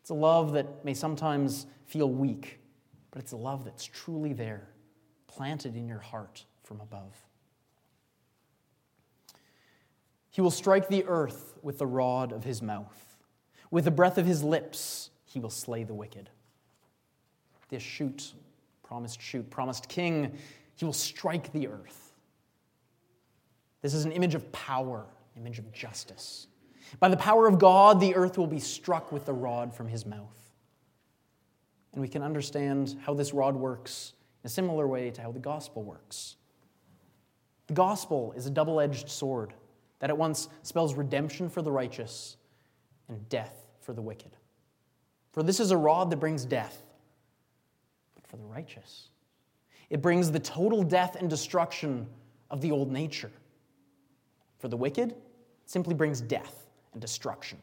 It's 0.00 0.10
a 0.10 0.14
love 0.14 0.52
that 0.52 0.84
may 0.84 0.94
sometimes 0.94 1.66
feel 1.84 2.08
weak, 2.08 2.60
but 3.10 3.20
it's 3.20 3.32
a 3.32 3.36
love 3.36 3.64
that's 3.64 3.84
truly 3.84 4.32
there, 4.32 4.68
planted 5.26 5.76
in 5.76 5.88
your 5.88 5.98
heart 5.98 6.46
from 6.62 6.80
above. 6.80 7.27
He 10.38 10.40
will 10.40 10.52
strike 10.52 10.86
the 10.86 11.04
earth 11.08 11.58
with 11.62 11.78
the 11.78 11.86
rod 11.88 12.30
of 12.30 12.44
his 12.44 12.62
mouth. 12.62 13.16
With 13.72 13.86
the 13.86 13.90
breath 13.90 14.18
of 14.18 14.24
his 14.24 14.44
lips, 14.44 15.10
he 15.24 15.40
will 15.40 15.50
slay 15.50 15.82
the 15.82 15.94
wicked. 15.94 16.30
This 17.70 17.82
shoot, 17.82 18.34
promised 18.84 19.20
shoot, 19.20 19.50
promised 19.50 19.88
king, 19.88 20.38
he 20.76 20.84
will 20.84 20.92
strike 20.92 21.50
the 21.50 21.66
earth. 21.66 22.12
This 23.82 23.94
is 23.94 24.04
an 24.04 24.12
image 24.12 24.36
of 24.36 24.52
power, 24.52 25.06
image 25.36 25.58
of 25.58 25.72
justice. 25.72 26.46
By 27.00 27.08
the 27.08 27.16
power 27.16 27.48
of 27.48 27.58
God, 27.58 27.98
the 27.98 28.14
earth 28.14 28.38
will 28.38 28.46
be 28.46 28.60
struck 28.60 29.10
with 29.10 29.26
the 29.26 29.34
rod 29.34 29.74
from 29.74 29.88
his 29.88 30.06
mouth. 30.06 30.52
And 31.94 32.00
we 32.00 32.06
can 32.06 32.22
understand 32.22 32.96
how 33.04 33.12
this 33.12 33.34
rod 33.34 33.56
works 33.56 34.12
in 34.44 34.46
a 34.46 34.50
similar 34.50 34.86
way 34.86 35.10
to 35.10 35.20
how 35.20 35.32
the 35.32 35.40
gospel 35.40 35.82
works. 35.82 36.36
The 37.66 37.74
gospel 37.74 38.32
is 38.36 38.46
a 38.46 38.50
double 38.50 38.78
edged 38.78 39.08
sword 39.08 39.52
that 40.00 40.10
at 40.10 40.18
once 40.18 40.48
spells 40.62 40.94
redemption 40.94 41.48
for 41.48 41.62
the 41.62 41.70
righteous 41.70 42.36
and 43.08 43.28
death 43.28 43.66
for 43.80 43.92
the 43.92 44.02
wicked. 44.02 44.30
For 45.32 45.42
this 45.42 45.60
is 45.60 45.70
a 45.70 45.76
rod 45.76 46.10
that 46.10 46.18
brings 46.18 46.44
death, 46.44 46.82
but 48.14 48.26
for 48.26 48.36
the 48.36 48.44
righteous, 48.44 49.08
it 49.90 50.02
brings 50.02 50.30
the 50.30 50.40
total 50.40 50.82
death 50.82 51.16
and 51.16 51.28
destruction 51.28 52.06
of 52.50 52.60
the 52.60 52.70
old 52.70 52.90
nature. 52.90 53.30
For 54.58 54.68
the 54.68 54.76
wicked, 54.76 55.10
it 55.10 55.16
simply 55.66 55.94
brings 55.94 56.20
death 56.20 56.66
and 56.92 57.00
destruction. 57.00 57.58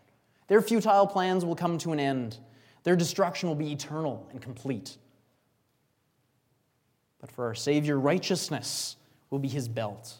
Their 0.47 0.61
futile 0.61 1.07
plans 1.07 1.43
will 1.43 1.55
come 1.55 1.77
to 1.79 1.91
an 1.91 1.99
end, 1.99 2.37
their 2.83 2.95
destruction 2.95 3.49
will 3.49 3.55
be 3.55 3.71
eternal 3.71 4.27
and 4.31 4.41
complete. 4.41 4.97
But 7.19 7.31
for 7.31 7.45
our 7.45 7.55
Savior, 7.55 7.99
righteousness 7.99 8.97
will 9.31 9.39
be 9.39 9.47
his 9.47 9.67
belt, 9.67 10.13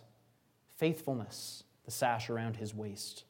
faithfulness, 0.77 1.64
the 1.85 1.91
sash 1.91 2.29
around 2.29 2.55
his 2.55 2.73
waist. 2.73 3.23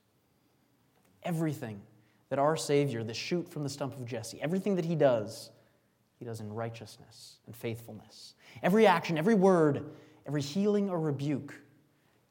Everything 1.23 1.81
that 2.29 2.39
our 2.39 2.57
Savior, 2.57 3.03
the 3.03 3.13
shoot 3.13 3.47
from 3.47 3.63
the 3.63 3.69
stump 3.69 3.95
of 3.95 4.05
Jesse, 4.05 4.41
everything 4.41 4.75
that 4.75 4.85
he 4.85 4.95
does, 4.95 5.51
he 6.17 6.25
does 6.25 6.39
in 6.39 6.51
righteousness 6.51 7.37
and 7.45 7.55
faithfulness. 7.55 8.35
Every 8.63 8.87
action, 8.87 9.17
every 9.17 9.35
word, 9.35 9.85
every 10.25 10.41
healing 10.41 10.89
or 10.89 10.99
rebuke 10.99 11.53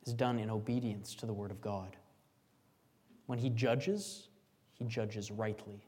is 0.07 0.13
done 0.13 0.39
in 0.39 0.51
obedience 0.51 1.15
to 1.17 1.27
the 1.27 1.33
Word 1.33 1.51
of 1.51 1.61
God. 1.61 1.97
When 3.27 3.39
he 3.39 3.51
judges, 3.51 4.29
he 4.73 4.85
judges 4.85 5.31
rightly. 5.31 5.87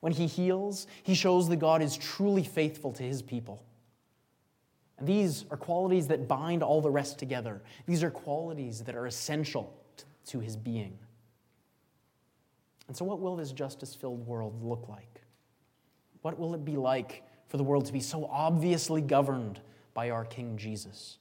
When 0.00 0.12
he 0.12 0.26
heals, 0.26 0.86
he 1.02 1.14
shows 1.14 1.48
that 1.48 1.56
God 1.56 1.82
is 1.82 1.96
truly 1.96 2.42
faithful 2.42 2.92
to 2.92 3.02
his 3.02 3.22
people. 3.22 3.62
And 5.00 5.08
these 5.08 5.46
are 5.50 5.56
qualities 5.56 6.06
that 6.08 6.28
bind 6.28 6.62
all 6.62 6.80
the 6.80 6.90
rest 6.90 7.18
together. 7.18 7.62
These 7.86 8.04
are 8.04 8.10
qualities 8.10 8.84
that 8.84 8.94
are 8.94 9.06
essential 9.06 9.74
to 10.26 10.38
his 10.38 10.56
being. 10.56 10.96
And 12.86 12.96
so, 12.96 13.04
what 13.04 13.18
will 13.18 13.34
this 13.34 13.52
justice 13.52 13.94
filled 13.94 14.26
world 14.26 14.62
look 14.62 14.88
like? 14.88 15.22
What 16.22 16.38
will 16.38 16.54
it 16.54 16.64
be 16.64 16.76
like 16.76 17.24
for 17.48 17.56
the 17.56 17.64
world 17.64 17.86
to 17.86 17.92
be 17.92 18.00
so 18.00 18.26
obviously 18.26 19.00
governed 19.00 19.60
by 19.94 20.10
our 20.10 20.24
King 20.24 20.56
Jesus? 20.56 21.18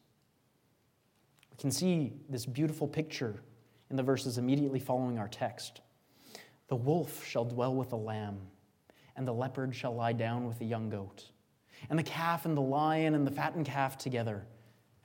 We 1.52 1.58
can 1.58 1.72
see 1.72 2.14
this 2.28 2.46
beautiful 2.46 2.88
picture 2.88 3.42
in 3.90 3.96
the 3.96 4.04
verses 4.04 4.38
immediately 4.38 4.80
following 4.80 5.18
our 5.18 5.28
text. 5.28 5.82
The 6.68 6.76
wolf 6.76 7.26
shall 7.26 7.46
dwell 7.46 7.74
with 7.74 7.90
the 7.90 7.98
lamb, 7.98 8.40
and 9.16 9.28
the 9.28 9.34
leopard 9.34 9.74
shall 9.74 9.96
lie 9.96 10.14
down 10.14 10.48
with 10.48 10.60
the 10.60 10.66
young 10.66 10.90
goat, 10.90 11.30
and 11.90 11.98
the 11.98 12.04
calf 12.04 12.46
and 12.46 12.56
the 12.56 12.62
lion 12.62 13.16
and 13.16 13.26
the 13.26 13.32
fattened 13.32 13.66
calf 13.66 13.98
together, 13.98 14.46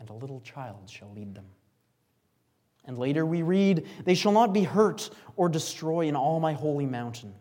and 0.00 0.08
a 0.10 0.14
little 0.14 0.40
child 0.40 0.88
shall 0.88 1.12
lead 1.14 1.34
them. 1.34 1.46
And 2.86 2.98
later 2.98 3.24
we 3.24 3.42
read, 3.42 3.86
They 4.04 4.14
shall 4.14 4.32
not 4.32 4.52
be 4.52 4.62
hurt 4.62 5.10
or 5.36 5.48
destroy 5.48 6.06
in 6.06 6.16
all 6.16 6.40
my 6.40 6.52
holy 6.52 6.86
mountain, 6.86 7.34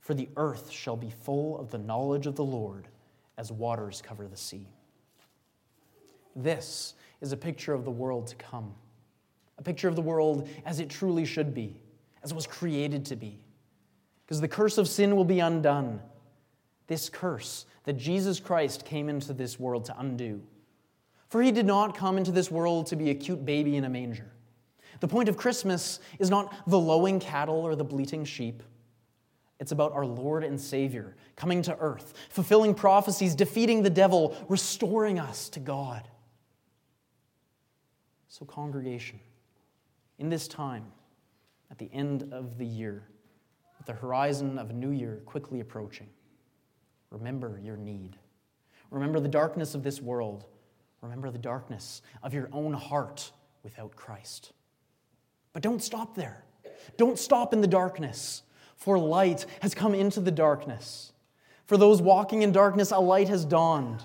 for 0.00 0.14
the 0.14 0.28
earth 0.36 0.70
shall 0.70 0.96
be 0.96 1.10
full 1.10 1.58
of 1.58 1.70
the 1.70 1.78
knowledge 1.78 2.26
of 2.26 2.36
the 2.36 2.44
Lord 2.44 2.88
as 3.36 3.50
waters 3.50 4.02
cover 4.02 4.28
the 4.28 4.36
sea. 4.36 4.68
This 6.36 6.94
is 7.20 7.32
a 7.32 7.36
picture 7.36 7.74
of 7.74 7.84
the 7.84 7.90
world 7.90 8.26
to 8.28 8.36
come 8.36 8.74
a 9.58 9.62
picture 9.62 9.88
of 9.88 9.96
the 9.96 10.02
world 10.02 10.48
as 10.64 10.80
it 10.80 10.88
truly 10.88 11.24
should 11.24 11.54
be, 11.54 11.80
as 12.22 12.32
it 12.32 12.34
was 12.34 12.46
created 12.46 13.04
to 13.06 13.16
be. 13.16 13.44
Because 14.24 14.40
the 14.40 14.48
curse 14.48 14.78
of 14.78 14.88
sin 14.88 15.14
will 15.16 15.24
be 15.24 15.40
undone. 15.40 16.00
This 16.86 17.08
curse 17.08 17.66
that 17.84 17.94
Jesus 17.94 18.40
Christ 18.40 18.84
came 18.84 19.08
into 19.08 19.32
this 19.32 19.58
world 19.58 19.84
to 19.86 19.98
undo. 19.98 20.42
For 21.28 21.42
he 21.42 21.52
did 21.52 21.66
not 21.66 21.96
come 21.96 22.16
into 22.16 22.30
this 22.30 22.50
world 22.50 22.86
to 22.86 22.96
be 22.96 23.10
a 23.10 23.14
cute 23.14 23.44
baby 23.44 23.76
in 23.76 23.84
a 23.84 23.88
manger. 23.88 24.30
The 25.00 25.08
point 25.08 25.28
of 25.28 25.36
Christmas 25.36 26.00
is 26.18 26.30
not 26.30 26.54
the 26.66 26.78
lowing 26.78 27.18
cattle 27.20 27.56
or 27.56 27.74
the 27.74 27.84
bleating 27.84 28.24
sheep. 28.24 28.62
It's 29.60 29.72
about 29.72 29.92
our 29.92 30.06
Lord 30.06 30.44
and 30.44 30.60
Savior 30.60 31.16
coming 31.36 31.62
to 31.62 31.76
earth, 31.78 32.14
fulfilling 32.30 32.74
prophecies, 32.74 33.34
defeating 33.34 33.82
the 33.82 33.90
devil, 33.90 34.36
restoring 34.48 35.18
us 35.18 35.48
to 35.50 35.60
God. 35.60 36.08
So, 38.28 38.44
congregation, 38.44 39.20
in 40.18 40.28
this 40.28 40.48
time, 40.48 40.86
at 41.70 41.78
the 41.78 41.88
end 41.92 42.32
of 42.32 42.58
the 42.58 42.66
year, 42.66 43.08
with 43.78 43.86
the 43.86 43.92
horizon 43.92 44.58
of 44.58 44.70
a 44.70 44.72
new 44.72 44.90
year 44.90 45.22
quickly 45.24 45.60
approaching, 45.60 46.08
remember 47.14 47.58
your 47.62 47.76
need. 47.76 48.16
Remember 48.90 49.20
the 49.20 49.28
darkness 49.28 49.74
of 49.74 49.82
this 49.82 50.00
world. 50.00 50.44
Remember 51.00 51.30
the 51.30 51.38
darkness 51.38 52.02
of 52.22 52.34
your 52.34 52.48
own 52.52 52.72
heart 52.72 53.30
without 53.62 53.96
Christ. 53.96 54.52
But 55.52 55.62
don't 55.62 55.82
stop 55.82 56.14
there. 56.14 56.44
Don't 56.96 57.18
stop 57.18 57.52
in 57.52 57.60
the 57.60 57.66
darkness, 57.66 58.42
for 58.76 58.98
light 58.98 59.46
has 59.60 59.74
come 59.74 59.94
into 59.94 60.20
the 60.20 60.30
darkness. 60.30 61.12
For 61.66 61.76
those 61.76 62.02
walking 62.02 62.42
in 62.42 62.52
darkness, 62.52 62.90
a 62.90 62.98
light 62.98 63.28
has 63.28 63.44
dawned. 63.44 64.02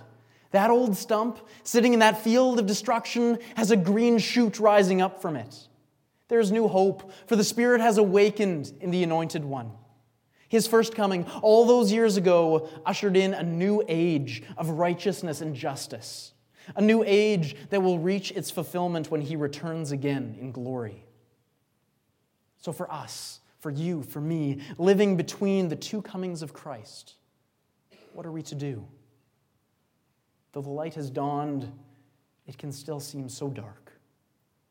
That 0.51 0.69
old 0.69 0.95
stump, 0.95 1.39
sitting 1.63 1.93
in 1.93 1.99
that 1.99 2.21
field 2.23 2.59
of 2.59 2.65
destruction, 2.65 3.39
has 3.55 3.71
a 3.71 3.77
green 3.77 4.17
shoot 4.17 4.59
rising 4.59 5.01
up 5.01 5.21
from 5.21 5.35
it. 5.35 5.67
There's 6.27 6.51
new 6.51 6.67
hope, 6.67 7.11
for 7.27 7.35
the 7.35 7.43
Spirit 7.43 7.81
has 7.81 7.97
awakened 7.97 8.71
in 8.79 8.91
the 8.91 9.03
Anointed 9.03 9.43
One. 9.43 9.71
His 10.49 10.67
first 10.67 10.95
coming, 10.95 11.25
all 11.41 11.65
those 11.65 11.91
years 11.91 12.17
ago, 12.17 12.67
ushered 12.85 13.15
in 13.15 13.33
a 13.33 13.43
new 13.43 13.83
age 13.87 14.43
of 14.57 14.71
righteousness 14.71 15.41
and 15.41 15.55
justice, 15.55 16.33
a 16.75 16.81
new 16.81 17.03
age 17.05 17.55
that 17.69 17.81
will 17.81 17.99
reach 17.99 18.31
its 18.31 18.49
fulfillment 18.49 19.11
when 19.11 19.21
he 19.21 19.35
returns 19.35 19.91
again 19.91 20.35
in 20.41 20.51
glory. 20.51 21.05
So, 22.57 22.73
for 22.73 22.91
us, 22.91 23.39
for 23.59 23.69
you, 23.69 24.03
for 24.03 24.19
me, 24.21 24.61
living 24.77 25.15
between 25.17 25.69
the 25.69 25.75
two 25.75 26.01
comings 26.01 26.41
of 26.41 26.51
Christ, 26.51 27.15
what 28.13 28.25
are 28.25 28.31
we 28.31 28.41
to 28.43 28.55
do? 28.55 28.85
Though 30.51 30.61
the 30.61 30.69
light 30.69 30.95
has 30.95 31.09
dawned, 31.09 31.71
it 32.47 32.57
can 32.57 32.71
still 32.71 32.99
seem 32.99 33.29
so 33.29 33.49
dark, 33.49 33.91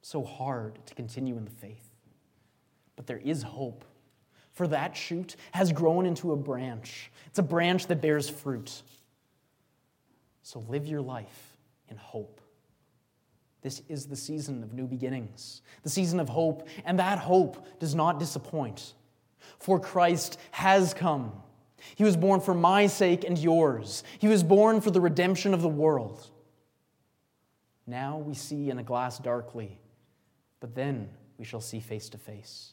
so 0.02 0.24
hard 0.24 0.84
to 0.86 0.94
continue 0.94 1.36
in 1.36 1.44
the 1.44 1.50
faith. 1.50 1.88
But 2.96 3.06
there 3.06 3.18
is 3.18 3.44
hope, 3.44 3.84
for 4.58 4.66
that 4.66 4.96
shoot 4.96 5.36
has 5.52 5.72
grown 5.72 6.04
into 6.04 6.32
a 6.32 6.36
branch. 6.36 7.12
It's 7.26 7.38
a 7.38 7.44
branch 7.44 7.86
that 7.86 8.02
bears 8.02 8.28
fruit. 8.28 8.82
So 10.42 10.64
live 10.68 10.84
your 10.84 11.00
life 11.00 11.56
in 11.88 11.96
hope. 11.96 12.40
This 13.62 13.82
is 13.88 14.06
the 14.06 14.16
season 14.16 14.64
of 14.64 14.74
new 14.74 14.88
beginnings, 14.88 15.62
the 15.84 15.88
season 15.88 16.18
of 16.18 16.28
hope, 16.28 16.66
and 16.84 16.98
that 16.98 17.20
hope 17.20 17.78
does 17.78 17.94
not 17.94 18.18
disappoint. 18.18 18.94
For 19.60 19.78
Christ 19.78 20.40
has 20.50 20.92
come. 20.92 21.32
He 21.94 22.02
was 22.02 22.16
born 22.16 22.40
for 22.40 22.52
my 22.52 22.88
sake 22.88 23.22
and 23.22 23.38
yours. 23.38 24.02
He 24.18 24.26
was 24.26 24.42
born 24.42 24.80
for 24.80 24.90
the 24.90 25.00
redemption 25.00 25.54
of 25.54 25.62
the 25.62 25.68
world. 25.68 26.28
Now 27.86 28.18
we 28.18 28.34
see 28.34 28.70
in 28.70 28.78
a 28.80 28.82
glass 28.82 29.20
darkly, 29.20 29.78
but 30.58 30.74
then 30.74 31.10
we 31.38 31.44
shall 31.44 31.60
see 31.60 31.78
face 31.78 32.08
to 32.08 32.18
face. 32.18 32.72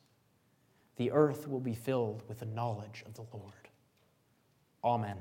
The 0.98 1.12
earth 1.12 1.48
will 1.48 1.60
be 1.60 1.74
filled 1.74 2.24
with 2.28 2.40
the 2.40 2.46
knowledge 2.46 3.04
of 3.06 3.14
the 3.16 3.38
Lord. 3.38 3.70
Amen. 4.84 5.18